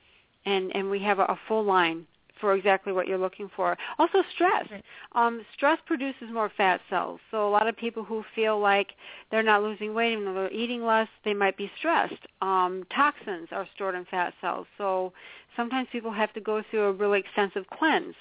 [0.47, 2.07] and and we have a, a full line
[2.41, 3.77] for exactly what you're looking for.
[3.99, 4.67] Also, stress.
[5.15, 7.21] Um, stress produces more fat cells.
[7.31, 8.89] So a lot of people who feel like
[9.31, 12.27] they're not losing weight even though they're eating less, they might be stressed.
[12.43, 14.67] Um, toxins are stored in fat cells.
[14.79, 15.13] So
[15.57, 18.15] sometimes people have to go through a really extensive cleanse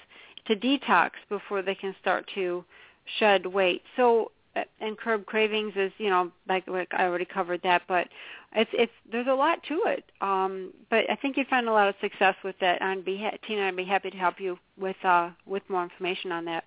[0.46, 2.64] to detox before they can start to
[3.18, 3.82] shed weight.
[3.96, 4.30] So
[4.80, 8.08] and curb cravings is you know like, like I already covered that, but
[8.54, 10.04] it's it's there's a lot to it.
[10.20, 13.36] Um, but I think you find a lot of success with that, and be ha-
[13.46, 16.64] Tina, I'd be happy to help you with uh, with more information on that.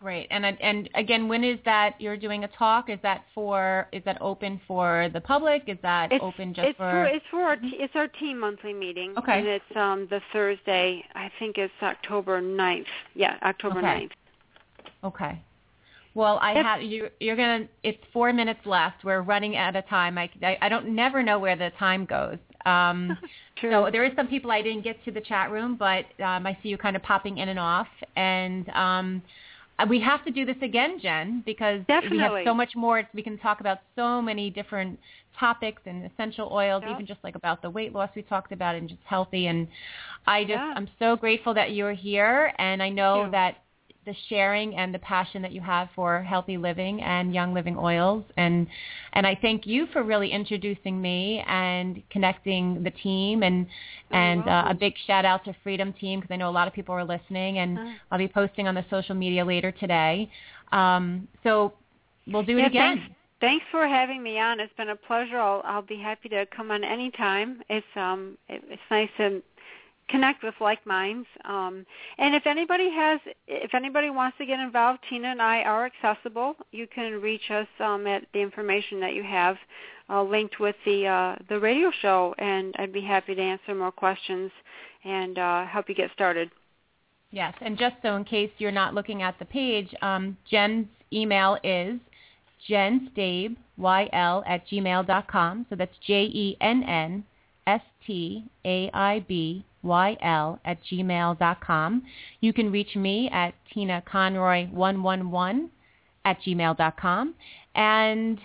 [0.00, 2.90] Great, and and again, when is that you're doing a talk?
[2.90, 5.62] Is that for is that open for the public?
[5.68, 7.04] Is that it's, open just it's for?
[7.06, 9.14] It's for our t- it's our team monthly meeting.
[9.16, 11.02] Okay, and it's um the Thursday.
[11.14, 12.84] I think it's October 9th.
[13.14, 14.08] Yeah, October okay.
[14.08, 14.10] 9th.
[15.04, 15.42] Okay.
[16.16, 17.08] Well, I have you.
[17.20, 17.68] You're gonna.
[17.82, 19.04] It's four minutes left.
[19.04, 20.16] We're running out of time.
[20.16, 22.38] I, I, I don't never know where the time goes.
[22.64, 23.18] Um,
[23.56, 23.70] True.
[23.70, 26.56] So there is some people I didn't get to the chat room, but um, I
[26.62, 27.86] see you kind of popping in and off.
[28.16, 29.22] And um,
[29.90, 32.16] we have to do this again, Jenn, because Definitely.
[32.16, 33.06] we have so much more.
[33.12, 34.98] We can talk about so many different
[35.38, 38.88] topics and essential oils, even just like about the weight loss we talked about and
[38.88, 39.48] just healthy.
[39.48, 39.68] And
[40.26, 40.72] I just Yeah.
[40.76, 43.58] I'm so grateful that you're here, and I know that
[44.06, 48.24] the sharing and the passion that you have for healthy living and young living oils
[48.36, 48.66] and
[49.14, 53.66] and I thank you for really introducing me and connecting the team and
[54.10, 56.68] You're and uh, a big shout out to Freedom Team because I know a lot
[56.68, 57.92] of people are listening and Uh.
[58.10, 60.30] I'll be posting on the social media later today.
[60.72, 61.72] Um, so
[62.28, 62.98] we'll do it Yeah, again.
[62.98, 64.60] Thanks, thanks for having me on.
[64.60, 65.38] It's been a pleasure.
[65.38, 67.62] I'll, I'll be happy to come on anytime.
[67.68, 69.42] It's um it, it's nice to
[70.08, 71.26] connect with like minds.
[71.44, 71.86] Um,
[72.18, 76.54] and if anybody has, if anybody wants to get involved, Tina and I are accessible.
[76.72, 79.56] You can reach us um, at the information that you have
[80.08, 83.92] uh, linked with the uh, the radio show, and I'd be happy to answer more
[83.92, 84.52] questions
[85.04, 86.50] and uh, help you get started.
[87.32, 91.58] Yes, and just so in case you're not looking at the page, um, Jenn's email
[91.64, 91.98] is
[92.70, 95.66] jennstaibyl at gmail dot com.
[95.68, 97.24] So that's J-E-N-N-S-T-A-I-B-Y-L
[99.66, 102.02] at gmail dot com.
[102.40, 105.68] You can reach me at Tina Conroy111
[106.24, 107.34] at gmail dot com.
[107.74, 108.38] And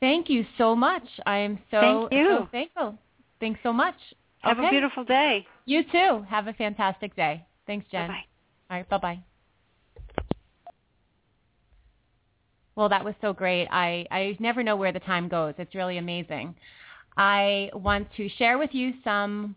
[0.00, 1.04] thank you so much.
[1.26, 2.36] I am so, Thank you.
[2.38, 2.98] so thankful.
[3.40, 3.94] Thanks so much.
[4.40, 4.68] Have Okay.
[4.68, 5.46] a beautiful day.
[5.66, 6.24] You too.
[6.28, 7.44] Have a fantastic day.
[7.66, 8.08] Thanks, Jenn.
[8.08, 8.24] Bye-bye.
[8.70, 9.20] All right, bye-bye.
[12.76, 13.66] Well, that was so great.
[13.70, 15.54] I, I never know where the time goes.
[15.58, 16.54] It's really amazing.
[17.16, 19.54] I want to share with you some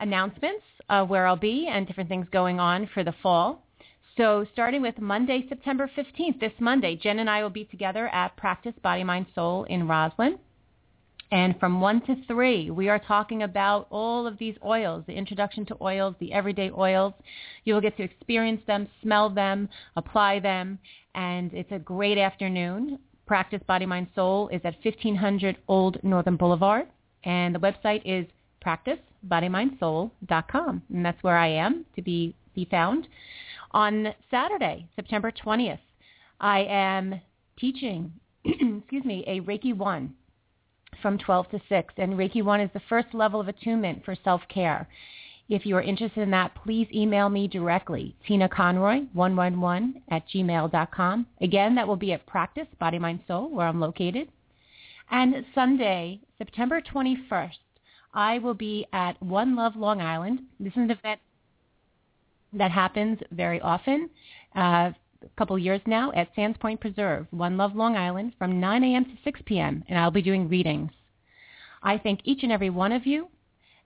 [0.00, 3.62] announcements of where I'll be and different things going on for the fall.
[4.16, 8.36] So starting with Monday, September 15th, this Monday, Jenn and I will be together at
[8.36, 10.38] Practice Body, Mind, Soul in Roslyn.
[11.32, 15.66] And from 1 to 3, we are talking about all of these oils, the introduction
[15.66, 17.12] to oils, the everyday oils.
[17.64, 20.78] You will get to experience them, smell them, apply them,
[21.16, 23.00] and it's a great afternoon.
[23.26, 26.86] Practice Body, Mind, Soul is at 1500 Old Northern Boulevard,
[27.24, 28.26] and the website is
[29.28, 33.08] practicebodymindsoul.com, and that's where I am to be, be found.
[33.72, 35.78] On Saturday, September 20th,
[36.40, 37.20] I am
[37.58, 38.12] teaching,
[38.44, 40.12] excuse me, a Reiki 1
[41.02, 41.94] from 12 to 6.
[41.96, 44.88] And Reiki 1 is the first level of attunement for self-care.
[45.48, 51.26] If you are interested in that, please email me directly, Tina Conroy111 at gmail.com.
[51.42, 54.28] Again, that will be at Practice Body, Mind, Soul, where I'm located.
[55.10, 57.58] And Sunday, September 21st,
[58.14, 60.40] I will be at One Love Long Island.
[60.60, 61.20] This is an event
[62.52, 64.08] that happens very often,
[64.56, 64.92] uh,
[65.22, 69.04] a couple years now, at Sands Point Preserve, One Love Long Island, from 9 a.m.
[69.04, 70.92] to 6 p.m., and I'll be doing readings.
[71.82, 73.26] I thank each and every one of you.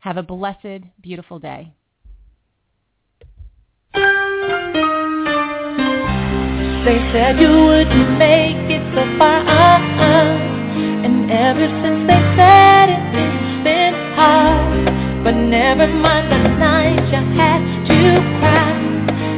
[0.00, 1.72] Have a blessed, beautiful day.
[6.84, 11.04] They said you wouldn't make it so far, uh-uh.
[11.04, 12.67] and ever since they said
[15.28, 18.00] but never mind the night you had to
[18.40, 18.72] cry.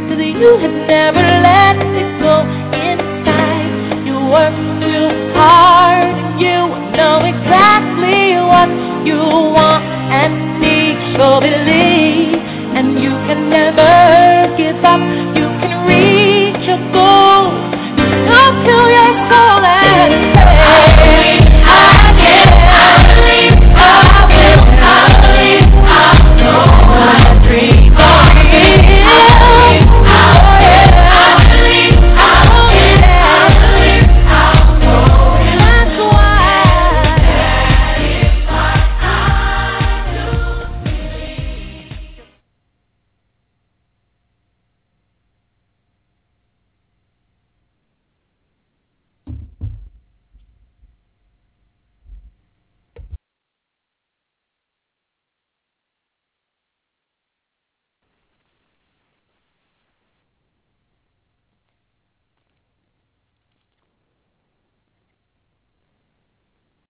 [0.07, 2.47] Cause you had never let me go
[2.79, 4.07] inside.
[4.07, 6.63] You worked too hard and you
[6.95, 8.71] know exactly what
[9.05, 9.83] you want
[10.15, 10.95] and need.
[11.19, 12.39] So believe,
[12.79, 15.20] and you can never give up.